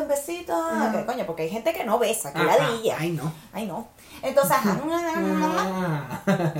[0.00, 0.56] un besito.
[0.56, 2.56] ok, Coño, porque hay gente que no besa, que Ajá.
[2.98, 3.32] Ay, no.
[3.52, 3.88] Ay, no.
[4.22, 4.80] Entonces, ajá.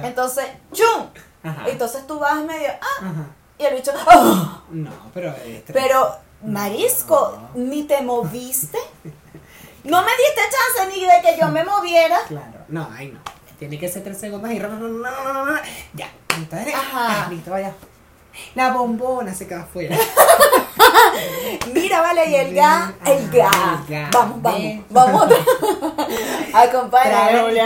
[0.03, 1.07] Entonces, ¡chum!
[1.43, 1.65] Ajá.
[1.69, 3.27] Entonces tú vas medio, ah, Ajá.
[3.59, 4.61] y el bicho, ¡ah!
[4.71, 5.29] No, pero.
[5.45, 8.79] eh, Pero, Marisco, ni te moviste.
[9.85, 12.19] No me diste chance ni de que yo me moviera.
[12.27, 13.21] Claro, no, ay, no.
[13.65, 14.59] Tiene que ser tres segundos y.
[14.59, 16.75] Ya, entonces.
[16.75, 17.25] Ajá.
[17.25, 17.73] ah, Listo, vaya.
[18.55, 19.97] La bombona se queda afuera.
[21.73, 23.81] Mira, vale, y el gas, el Ajá, gas.
[23.89, 24.11] el gas.
[24.13, 25.23] Vamos, vamos, vamos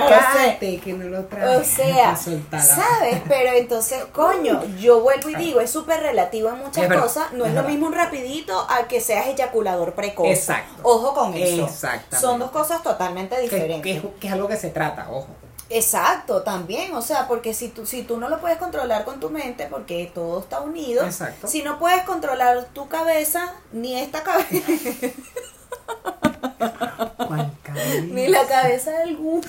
[0.02, 0.06] José.
[0.06, 1.60] Trágate, que no lo traes.
[1.60, 2.14] O sea.
[2.60, 3.22] ¿sabes?
[3.26, 7.32] Pero entonces, coño, yo vuelvo y digo, es súper relativo en muchas Es cosas.
[7.32, 7.68] No es es, lo verdad.
[7.70, 10.28] mismo un rapidito a que seas eyaculador precoz.
[10.28, 10.80] Exacto.
[10.84, 11.64] Ojo con eso.
[11.64, 12.20] Exactamente.
[12.20, 14.00] Son dos cosas totalmente diferentes.
[14.02, 15.26] que que es algo que se trata, ojo.
[15.70, 19.28] Exacto, también, o sea, porque si tú, si tú no lo puedes controlar con tu
[19.28, 21.46] mente, porque todo está unido, Exacto.
[21.46, 24.66] si no puedes controlar tu cabeza, ni esta cabeza,
[28.08, 29.42] ni la cabeza del Gu.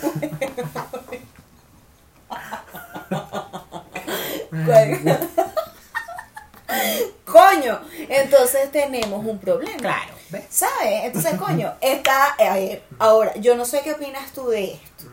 [7.25, 9.77] Coño, entonces tenemos un problema.
[9.77, 10.13] Claro.
[10.49, 11.03] ¿Sabes?
[11.03, 12.33] Entonces, coño, está.
[12.33, 15.05] A ver, ahora, yo no sé qué opinas tú de esto.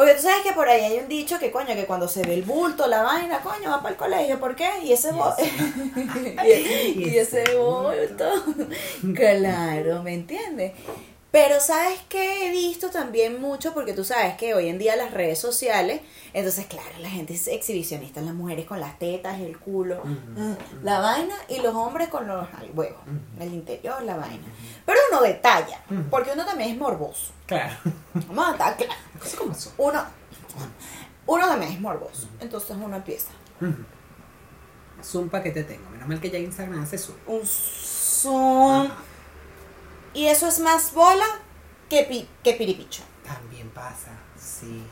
[0.00, 2.32] Porque tú sabes que por ahí hay un dicho que, coño, que cuando se ve
[2.32, 4.40] el bulto, la vaina, coño, va para el colegio.
[4.40, 4.70] ¿Por qué?
[4.82, 5.34] Y ese bo-
[6.42, 8.24] y, y ese bulto.
[9.14, 10.72] Claro, ¿me entiendes?
[11.30, 15.12] Pero sabes que he visto también mucho, porque tú sabes que hoy en día las
[15.12, 16.00] redes sociales,
[16.32, 20.02] entonces claro, la gente es exhibicionista, las mujeres con las tetas, el culo,
[20.38, 22.96] ah, la vaina, y los hombres con los al huevo,
[23.38, 24.42] el interior, la vaina.
[24.90, 27.32] Pero uno detalla, porque uno también es morboso.
[27.46, 27.74] Claro.
[28.28, 28.76] Vamos a estar
[29.38, 29.72] como son.
[29.78, 30.04] Uno,
[31.26, 32.28] uno también es morboso.
[32.40, 33.30] Entonces uno empieza.
[35.02, 35.88] Zumpa que te tengo.
[35.90, 37.16] Menos mal que ya Instagram hace zoom.
[37.26, 38.88] Un zoom.
[40.12, 41.24] Y eso es más bola
[41.88, 43.02] que, pi- que piripicho.
[43.24, 44.10] También pasa.
[44.36, 44.84] Sí,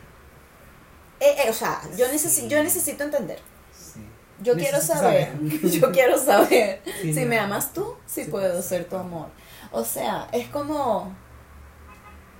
[1.20, 2.12] Eh, eh, o sea, yo, Sí.
[2.12, 3.40] necesito yo necesito entender.
[3.72, 4.07] sí.
[4.40, 5.32] Yo quiero saber.
[5.80, 7.26] Yo quiero saber Sí, si no.
[7.30, 8.84] me amas tú, si puedo ser.
[8.88, 9.26] tu amor.
[9.73, 11.14] O sea, es como.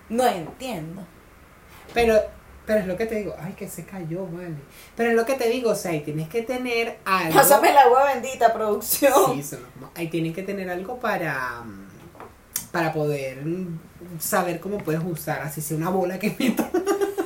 [0.09, 1.03] No entiendo.
[1.95, 2.19] Pero,
[2.67, 3.35] pero es lo que te digo.
[3.39, 4.55] Ay, que se cayó, vale.
[4.97, 7.35] Pero es lo que te digo, o sea, ahí tienes que tener algo.
[7.35, 9.13] Pásame la agua bendita, producción.
[9.35, 11.63] Sí, eso no, ahí tienen que tener algo para,
[12.73, 13.43] para poder
[14.19, 16.71] saber cómo puedes usar, así sea una bola que meta.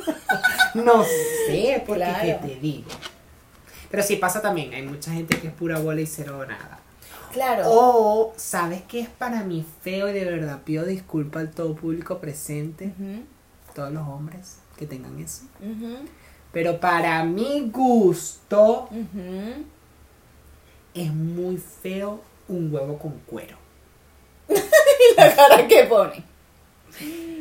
[0.75, 2.21] no sé, porque Claro.
[2.23, 2.89] qué te digo.
[3.91, 6.79] Pero sí pasa también, hay mucha gente que es pura bola y cero nada.
[7.33, 7.65] Claro.
[7.67, 12.19] O, ¿sabes qué es para mí feo y de verdad pido disculpa al todo público
[12.19, 12.93] presente,
[13.75, 15.43] todos los hombres que tengan eso?
[16.53, 18.89] Pero para mi gusto
[20.95, 23.57] es muy feo un huevo con cuero.
[25.03, 26.23] Y la cara que pone.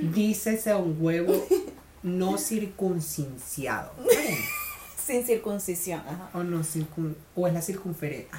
[0.02, 1.34] Dícese un huevo
[2.02, 3.92] no circuncinciado.
[5.06, 6.00] Sin circuncisión.
[6.00, 6.30] Ajá.
[6.34, 8.30] O no circun o es la circunferencia.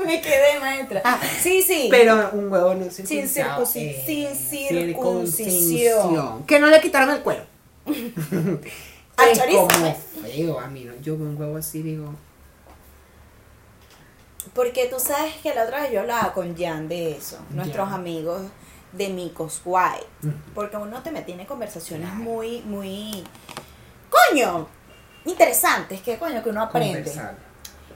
[0.06, 1.02] Me quedé maestra.
[1.04, 1.88] Ah, sí, sí.
[1.90, 3.64] Pero un huevo no Sin circuncidado.
[3.64, 6.44] circunci- eh, sin circuncisión.
[6.44, 7.44] Que no le quitaron el cuero.
[9.16, 9.96] Al chorizo, como pues.
[10.34, 10.84] feo a mí.
[10.84, 10.94] ¿no?
[11.02, 12.14] Yo con un huevo así digo.
[14.54, 18.42] Porque tú sabes que la otra vez yo hablaba con Jan de eso, nuestros amigos
[18.92, 20.06] de Micos White.
[20.24, 20.32] Ujú.
[20.54, 22.24] Porque uno te tiene conversaciones Claro.
[22.24, 23.22] muy, muy.
[24.08, 24.66] ¡Coño!
[25.24, 26.94] Interesantes, que coño, que uno aprende.
[27.04, 27.36] conversar.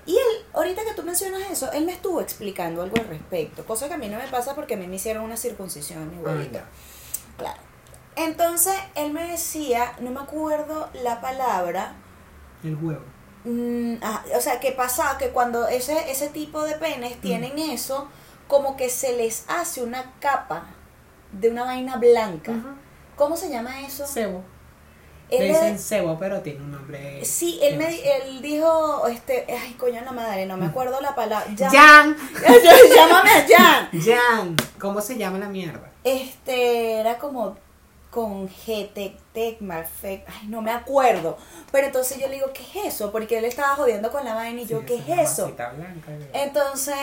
[0.06, 3.88] Y él, ahorita que tú mencionas eso, él me estuvo explicando algo al respecto, cosa
[3.88, 6.64] que a mí no me pasa porque a mí me hicieron una circuncisión igualita.
[6.66, 7.60] Ah, Claro.
[8.16, 11.94] Entonces, él me decía, no me acuerdo la palabra,
[12.62, 13.02] El huevo.
[13.44, 18.08] Mm, ah, o sea, que pasa que cuando ese, ese tipo de penes tienen eso,
[18.48, 20.66] como que se les hace una capa
[21.32, 22.52] de una vaina blanca.
[23.16, 24.06] ¿Cómo se llama eso?
[24.06, 24.42] Cebo.
[25.30, 27.24] Le dicen cebo, pero tiene un nombre.
[27.24, 31.46] Sí, él, me, él dijo, este, ay, coño, la madre, no me acuerdo la palabra.
[31.54, 32.16] Llama- Jan.
[32.96, 33.88] Llámame a Jan.
[34.00, 34.56] Jan.
[34.78, 35.90] ¿Cómo se llama la mierda?
[36.04, 37.56] Este, era como
[38.10, 41.36] con GT, Tecmafec, ay, no me acuerdo.
[41.72, 43.10] Pero entonces yo le digo, ¿qué es eso?
[43.10, 45.46] Porque él estaba jodiendo con la vaina y yo, Sí, ¿qué es eso?
[46.32, 46.94] Entonces,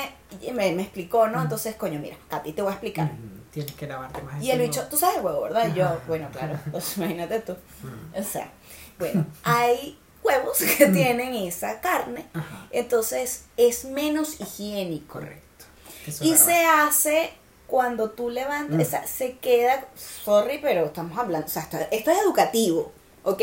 [0.54, 1.42] me, me explicó, ¿no?
[1.42, 3.12] Entonces, coño, mira, a ti te voy a explicar.
[3.52, 5.68] Tienes que lavarte más Y el bicho, tú sabes el huevo, ¿verdad?
[5.68, 7.52] Y yo, bueno, claro, pues imagínate tú.
[7.54, 8.20] Ujú.
[8.20, 8.50] O sea,
[8.98, 12.68] bueno, hay huevos que tienen esa carne, Ajá.
[12.72, 15.14] entonces es menos higiénico.
[15.20, 15.66] Correcto.
[16.08, 16.88] Eso Y se verdad.
[16.88, 17.34] hace
[17.68, 18.82] cuando tú levantas, Mm.
[18.82, 19.86] o sea, se queda,
[20.26, 22.92] sorry, pero estamos hablando, o sea, esto, esto es educativo,
[23.24, 23.42] ¿ok?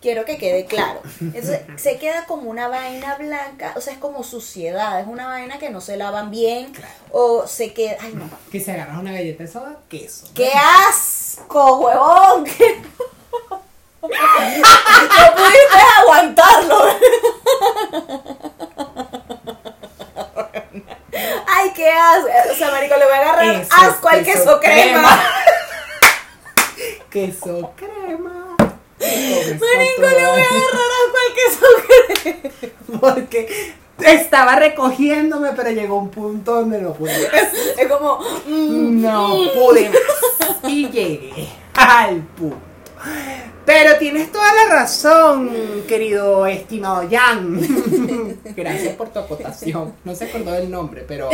[0.00, 1.02] Quiero que quede claro.
[1.20, 5.58] Entonces, se queda como una vaina blanca, o sea, es como suciedad, es una vaina
[5.58, 6.92] que no se lavan bien, Claro.
[7.10, 10.28] o se queda, ay no, Que se agarras una galleta de soda, queso.
[10.34, 10.52] ¡Qué
[10.88, 12.44] asco, huevón!
[12.44, 12.80] ¿Qué-
[14.00, 14.08] no
[15.36, 16.78] pudiste aguantarlo.
[21.48, 22.28] Ay, qué asco.
[22.52, 25.20] O sea, marico, le voy a agarrar Eso, asco al queso crema.
[27.10, 28.37] queso crema.
[29.60, 33.00] Marico, le voy a agarrar al queso crema.
[33.00, 37.12] Porque estaba recogiéndome, pero llegó un punto donde no pude.
[37.78, 40.70] Es como, mm, No pude más.
[40.70, 42.56] Y llegué al punto.
[43.68, 45.50] Pero tienes toda la razón,
[45.86, 47.60] querido estimado Jan.
[48.56, 49.92] Gracias por tu acotación.
[50.04, 51.28] No se acordó del nombre, pero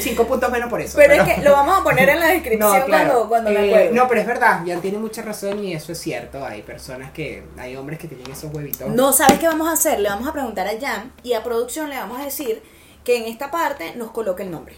[0.00, 0.96] cinco puntos menos por eso.
[0.96, 3.10] pero es que lo vamos a poner en la descripción No, claro.
[3.10, 3.94] cuando, cuando Eh, acuerdo.
[3.94, 6.42] no, pero es verdad, Jan tiene mucha razón y eso es cierto.
[6.42, 8.88] Hay personas que, hay hombres que tienen esos huevitos.
[8.88, 10.00] No, ¿sabes qué vamos a hacer?
[10.00, 12.62] Le vamos a preguntar a Jan y a producción le vamos a decir
[13.04, 14.74] que en esta parte nos coloque el nombre.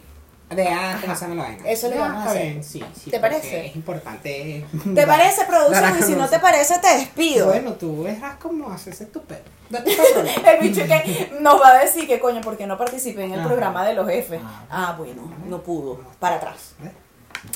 [0.51, 1.21] De ah, que no Ajá.
[1.21, 1.63] saben la vaina.
[1.69, 2.43] Eso le Ya, vamos a hacer.
[2.43, 3.67] bien, sí, sí, ¿Te parece?
[3.67, 4.67] Es importante.
[4.95, 5.99] ¿Te parece, producción?
[5.99, 7.47] Y si no te parece, te despido.
[7.47, 9.43] Bueno, tú verás cómo haces tu pedo.
[9.71, 13.49] El bicho que nos va a decir que coño, porque no participé en el Ajá.
[13.49, 14.41] programa de los jefes.
[14.45, 14.65] Ah.
[14.69, 16.01] Ah, bueno, no pudo.
[16.19, 16.73] Para atrás.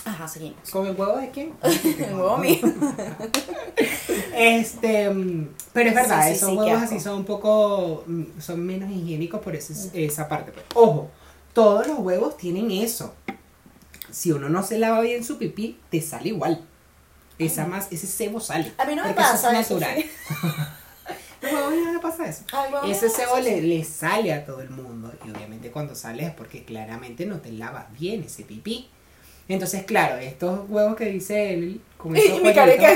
[0.05, 0.70] Ajá, seguimos.
[0.70, 1.53] ¿Con el huevo de quién?
[1.62, 2.61] El huevo mío.
[4.36, 8.90] Este, mm, pero es verdad, Sí, esos huevos así son un poco, mm, son menos
[8.90, 10.53] higiénicos por ese- esa parte.
[10.53, 10.64] pues.
[10.74, 11.09] Ojo,
[11.55, 13.14] todos los huevos tienen eso.
[14.11, 16.64] Si uno no se lava bien su pipí, te sale igual.
[17.38, 18.72] Esa más, ese sebo sale.
[18.78, 20.02] A mí no me porque eso pasa es eso, natural.
[20.02, 20.11] sí.
[21.42, 22.44] Los huevos no le pasa eso.
[22.86, 25.12] Ese pasa le, le sale a todo el mundo.
[25.26, 28.88] Y obviamente cuando sale es porque claramente no te lavas bien ese pipí.
[29.48, 32.88] Entonces, claro, estos huevos que dice él, con esos cueritos,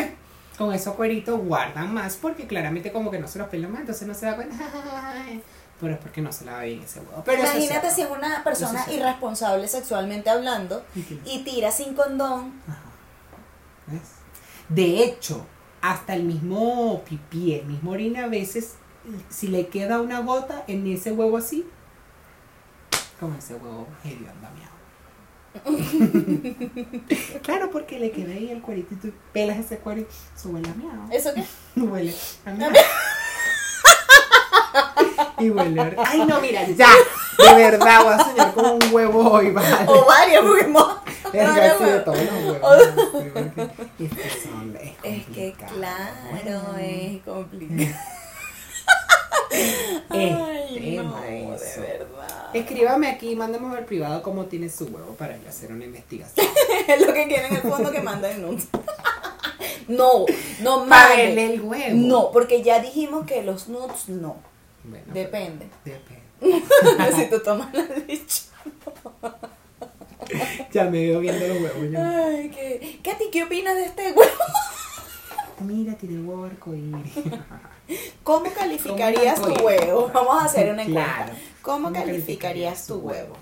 [0.57, 4.09] con esos cueritos guardan más porque claramente como que no se los pelan más, entonces
[4.09, 4.57] no se da cuenta.
[5.81, 7.23] Pero es porque no se lava bien ese huevo.
[7.25, 12.61] Pero Imagínate si es una persona irresponsable sexualmente hablando ¿Y y tira sin condón.
[12.67, 12.81] Ajá.
[13.87, 14.19] ¿Ves?
[14.69, 15.47] De hecho,
[15.81, 18.75] hasta el mismo pipí, el mismo orina, a veces,
[19.29, 21.67] si le queda una gota en ese huevo así,
[23.19, 24.79] como ese huevo medio andamiado.
[27.43, 30.75] claro, porque le queda ahí el cuerito y tú pelas ese cuerito, eso huele a
[30.75, 31.11] miau.
[31.11, 31.45] ¿Eso qué?
[31.81, 32.15] Huele
[32.45, 32.51] a.
[35.41, 35.93] y a...
[36.05, 36.89] Ay, no, mira, ya.
[37.39, 39.87] De verdad, voy a soñar con un huevo hoy, vale.
[39.87, 42.83] O varios, mo- Es que no, de todos los huevos.
[43.99, 47.91] Es que son, es Es que claro, es complicado.
[49.51, 52.51] Este, Ay, no, de verdad.
[52.53, 56.47] Escríbame aquí, mándame al privado cómo tiene su huevo para yo hacer una investigación.
[56.87, 58.69] Es lo que quieren en el fondo que manden nudes.
[59.89, 60.27] No,
[60.61, 61.39] no manden.
[61.39, 61.95] el huevo.
[61.95, 64.37] No, porque ya dijimos que los nudes no.
[64.85, 65.69] Bueno, Depende.
[65.85, 66.23] Depende.
[67.17, 68.43] si tú tomas la leche.
[70.73, 71.91] Ya me veo viendo los huevos.
[71.91, 71.99] yo.
[71.99, 73.01] Ay, ¿qué?
[73.03, 74.31] Katy, ¿qué opinas de este huevo?
[75.61, 77.15] Mira, tiene huevo arcoíris.
[78.23, 80.11] ¿Cómo calificarías tu huevo?
[80.13, 81.15] Vamos a hacer una encuesta.
[81.15, 81.33] Claro.
[81.63, 83.37] ¿Cómo ¿Cómo calificarías tu huevo?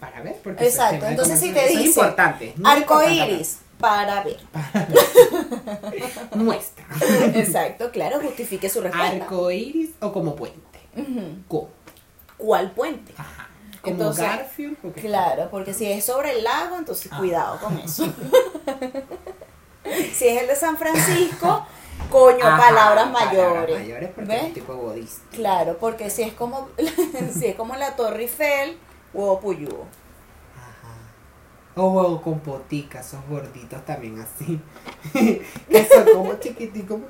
[0.00, 4.38] Para ver, porque Exacto, entonces si te dice es importante arcoíris para ver.
[6.34, 6.84] Muestra.
[7.34, 9.24] Exacto, claro, justifique su respuesta.
[9.24, 10.78] Arcoíris o como puente.
[11.48, 11.68] ¿Cómo?
[12.38, 13.12] ¿Cuál puente?
[13.16, 13.48] Ajá.
[13.82, 14.76] Como Entonces, Garfield.
[14.80, 17.18] porque- Claro, porque si es sobre el lago, entonces Ah.
[17.18, 18.06] cuidado con eso.
[20.14, 21.66] si es el de San Francisco,
[22.10, 23.78] coño, Ajá, palabras palabras mayores.
[23.80, 24.44] mayores porque ¿Ves?
[24.44, 25.22] es tipo budista.
[25.32, 26.68] Claro, porque si es como
[27.38, 28.78] si es como la Torre Eiffel,
[29.12, 29.84] huevo puyúo.
[31.76, 34.60] O huevo con poticas, esos gorditos también así.
[35.68, 37.00] que son como chiquiticos.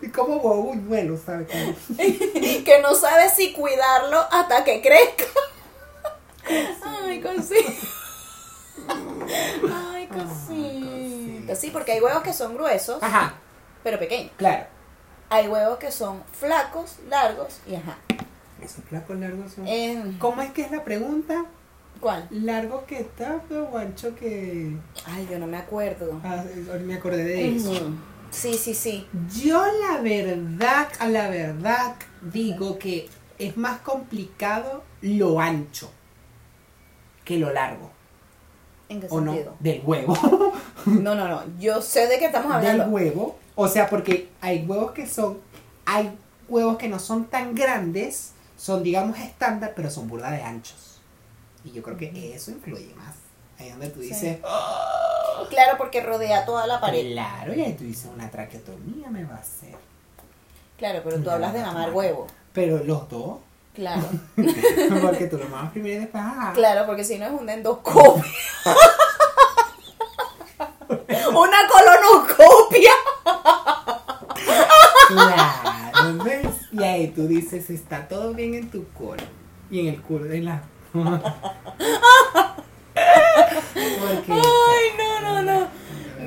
[0.00, 1.48] Y como huevo buñuelo, ¿sabes?
[1.96, 5.24] Que no sabe si cuidarlo hasta que crezca.
[6.84, 7.72] Ay, cosita.
[9.92, 11.56] Ay, cosita.
[11.56, 13.34] Sí, porque hay huevos que son gruesos, Ajá,
[13.82, 14.32] pero pequeños.
[14.36, 14.66] claro.
[15.28, 17.98] Hay huevos que son flacos, largos y ajá.
[18.62, 19.66] Esos flacos largos son.
[19.66, 21.44] Eh, ¿Cómo es que es la pregunta?
[22.00, 22.26] ¿Cuál?
[22.30, 24.76] ¿Largo que tapa o ancho que.?
[25.06, 26.20] Ay, yo no me acuerdo.
[26.22, 26.44] Ah,
[26.84, 27.72] me acordé de eso.
[28.30, 29.06] Sí, sí, sí.
[29.42, 35.90] Yo la verdad, a la verdad, digo que es más complicado lo ancho
[37.24, 37.90] que lo largo.
[38.88, 39.32] ¿En qué ¿O no?
[39.32, 39.56] sentido?
[39.60, 40.16] Del huevo.
[40.86, 41.42] No, no, no.
[41.58, 42.94] Yo sé de qué estamos Del hablando.
[42.94, 43.36] huevo.
[43.56, 45.38] O sea, porque hay huevos que son.
[45.84, 46.16] Hay
[46.48, 50.95] huevos que no son tan grandes, son digamos estándar, pero son burda de anchos.
[51.66, 53.14] Y yo creo que eso influye más.
[53.58, 54.08] Ahí donde tú Sí.
[54.08, 54.38] dices,
[55.50, 57.12] Claro, porque rodea toda la pared.
[57.12, 59.74] claro, y ahí tú dices, una traqueotomía me va a hacer.
[60.78, 62.26] Claro, pero tú hablas de mamar huevo.
[62.54, 63.38] Pero los dos,
[63.74, 64.08] Claro.
[65.02, 68.24] porque tú lo mamas primero y después, ah, Claro, porque si no es una endoscopia.
[70.88, 72.92] una colonoscopia.
[75.08, 76.46] Claro, ¿ves?
[76.72, 79.22] Y ahí tú dices, está todo bien en tu culo.
[79.70, 80.62] Y en el culo de la.
[80.92, 81.32] Porque.
[84.32, 85.66] Ay, no, no, no.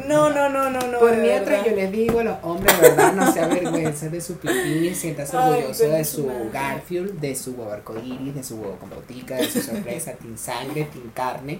[0.07, 0.99] No, no, no, no, no.
[0.99, 3.13] Por mientras yo les digo, los hombres, ¿verdad?
[3.13, 6.31] No se avergüencen de su pipí, siéntase orgulloso de su.
[6.51, 10.85] Garfield, de su huevo arcoíris, de su huevo con botica, de su sorpresa, tin sangre,
[10.91, 11.59] tin carne.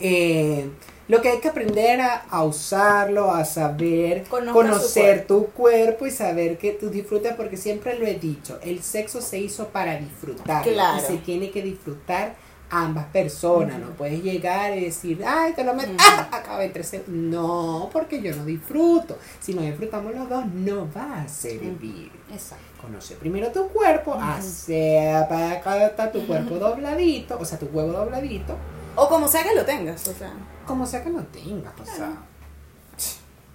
[0.00, 0.70] Eh,
[1.08, 6.10] lo que hay que aprender a, a usarlo, a saber Conozca conocer tu cuerpo y
[6.12, 10.62] saber que tú disfrutas, porque siempre lo he dicho, el sexo se hizo para disfrutar
[10.62, 10.98] Claro.
[11.02, 12.36] y se tiene que disfrutar
[12.72, 15.90] ambas personas, no puedes llegar y decir, ay, te lo meto.
[15.98, 16.28] ¡ah!
[16.32, 19.18] acaba entre se- No, porque yo no disfruto.
[19.40, 22.12] Si no disfrutamos los dos, no va a servir.
[22.32, 22.64] Exacto.
[22.80, 28.54] Conoce primero tu cuerpo, acepta tu cuerpo dobladito, o sea, tu huevo dobladito,
[29.02, 30.32] O como sea que lo tengas, o sea.
[30.66, 32.12] como sea que lo tengas, o sea.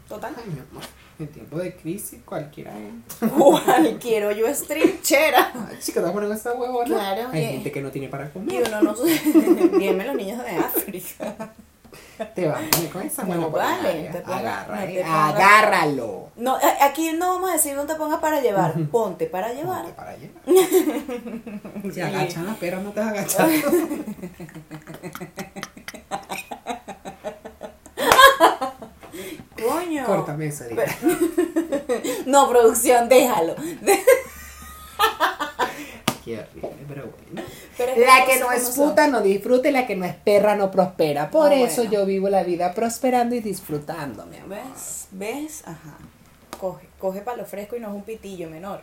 [0.09, 0.33] Total.
[0.37, 0.83] Ay, mi amor,
[1.19, 3.29] en tiempo de crisis cualquiera es.
[3.29, 5.51] ¿Cuál quiero yo es trinchera?
[5.69, 6.85] Ay, chica, te ponen esa huevona.
[6.87, 8.63] Claro, Hay gente que no tiene para Y comer.
[8.67, 8.93] uno no.
[8.93, 11.53] Díganme los niños de África.
[12.33, 13.63] Te vas a poner con esa Bueno, huevona.
[13.81, 16.29] vale, te ponga- Agarra, no eh, te agárralo.
[16.37, 19.81] No, a- aquí no vamos a decir no te pongas para llevar, ponte para llevar.
[19.83, 20.41] Ponte para llevar.
[21.93, 23.49] Si agachan las peras, no te vas a agachar.
[29.61, 30.05] Coño.
[30.05, 30.85] Córtame eso, diga.
[32.25, 33.55] No, producción, déjalo.
[36.23, 37.47] Qué horrible, pero bueno.
[37.77, 41.29] La que no es puta no disfruta y la que no es perra no prospera.
[41.29, 41.91] Por Ah, eso bueno.
[41.91, 44.57] yo vivo la vida prosperando y disfrutando, mi amor.
[44.57, 45.07] ¿Ves?
[45.11, 45.63] ¿Ves?
[45.65, 45.97] Ajá.
[46.59, 48.81] Coge, coge palo fresco y no es un pitillo menor.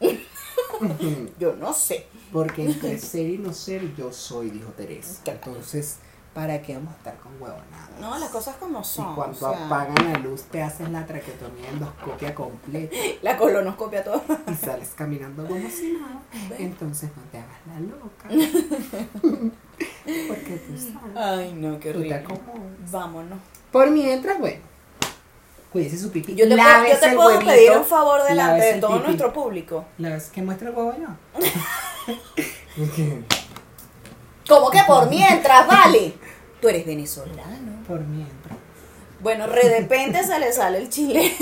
[1.38, 2.06] Yo no sé.
[2.32, 5.20] Porque entre ser y no ser, yo soy, dijo Teresa.
[5.26, 5.96] Entonces,
[6.34, 7.90] ¿para qué vamos a estar con huevonadas?
[8.00, 9.14] No, las cosas como son.
[9.14, 14.22] cuando o sea, apagan la luz te haces la traquetomía endoscopia completa La colonoscopia todo.
[14.50, 16.20] y sales caminando como si nada,
[16.58, 18.28] entonces no te hagas la loca.
[20.28, 22.40] Porque tú sabes, Ay, no, qué tú te horrible.
[22.90, 23.38] Vámonos.
[23.70, 24.60] Por mientras, bueno,
[25.72, 26.34] cuídese su pipí.
[26.34, 28.92] Yo te, puedo, lávese yo te el puedo huevito, pedir un favor delante de todo
[28.94, 29.04] pipí.
[29.06, 29.84] nuestro público.
[29.98, 30.92] Lávese- que muestre el huevo.
[32.76, 33.22] Porque
[34.48, 36.14] Como que por mientras, vale.
[36.62, 37.82] Tú eres venezolano.
[37.86, 38.56] Por mientras.
[39.20, 41.22] Bueno, de repente se le sale el chile.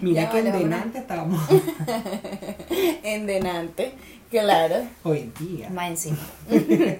[0.00, 0.52] Mira Ya, que en.
[0.52, 1.40] Denante estábamos
[2.70, 3.92] en denante.
[4.30, 4.76] Claro.
[5.02, 5.68] hoy día.
[5.70, 6.18] Más encima.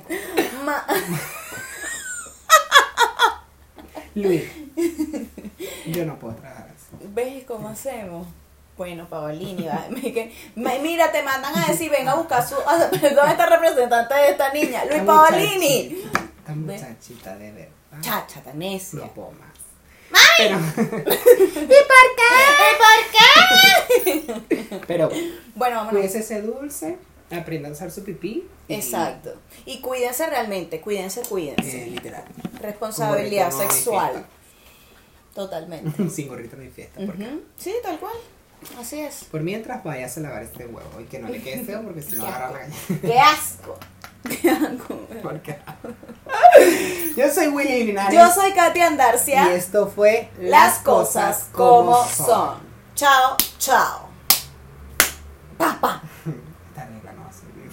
[0.65, 0.85] Ma-
[4.15, 4.43] Luis,
[5.87, 7.07] yo no puedo trabajar así.
[7.15, 8.27] ¿Ves cómo hacemos?
[8.81, 9.66] Bueno, Paolini,
[10.55, 14.31] mira, te mandan a decir, venga a buscar su, a- ¿dónde está el representante de
[14.31, 14.85] esta niña?
[14.87, 15.89] Luis Esta Paolini.
[15.91, 18.01] muchachita- Esta muchachita de verdad.
[18.01, 19.01] Chacha, tan necia.
[19.01, 19.51] No puedo más.
[20.39, 22.33] Pero, ¿Y por qué?
[22.70, 24.81] ¿Y por qué?
[24.87, 25.11] pero
[25.55, 25.91] Bueno, vámonos.
[26.01, 26.97] cuídese ese dulce,
[27.31, 28.49] aprenda a usar su pipí.
[28.66, 29.35] y- Exacto.
[29.66, 31.83] Y cuídense realmente, cuídense, cuídense.
[31.83, 32.24] Eh, literal.
[32.62, 34.24] Responsabilidad sexual.
[35.35, 36.09] Totalmente.
[36.09, 36.99] Sin gorrito hay fiesta.
[37.05, 37.43] porque- Ujú.
[37.59, 38.14] Sí, tal cual.
[38.79, 39.25] Así es.
[39.25, 42.17] Por mientras vayas a lavar este huevo y que no le quede feo porque si
[42.17, 43.01] no agarra la gallina.
[43.03, 43.79] ¡Qué asco!
[44.43, 45.01] ¡Qué asco!
[45.23, 45.57] Porque-
[47.17, 48.15] Yo soy Willy Linares.
[48.15, 49.51] Yo soy Katia Andarcia.
[49.51, 52.59] Y esto fue Las cosas como son.
[52.95, 54.09] Chao, chao.
[55.57, 56.03] Pa, pa.
[56.71, 57.71] Esta regla no va a servir.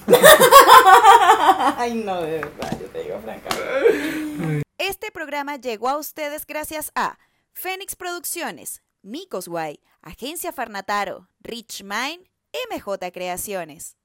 [1.78, 4.64] Ay, no, de verdad, yo te digo francamente.
[4.78, 7.18] Este programa llegó a ustedes gracias a
[7.54, 12.26] Fénix Producciones, Micos Guay, Agencia Farnataro, Rich Mind,
[12.72, 13.98] MJ Creaciones.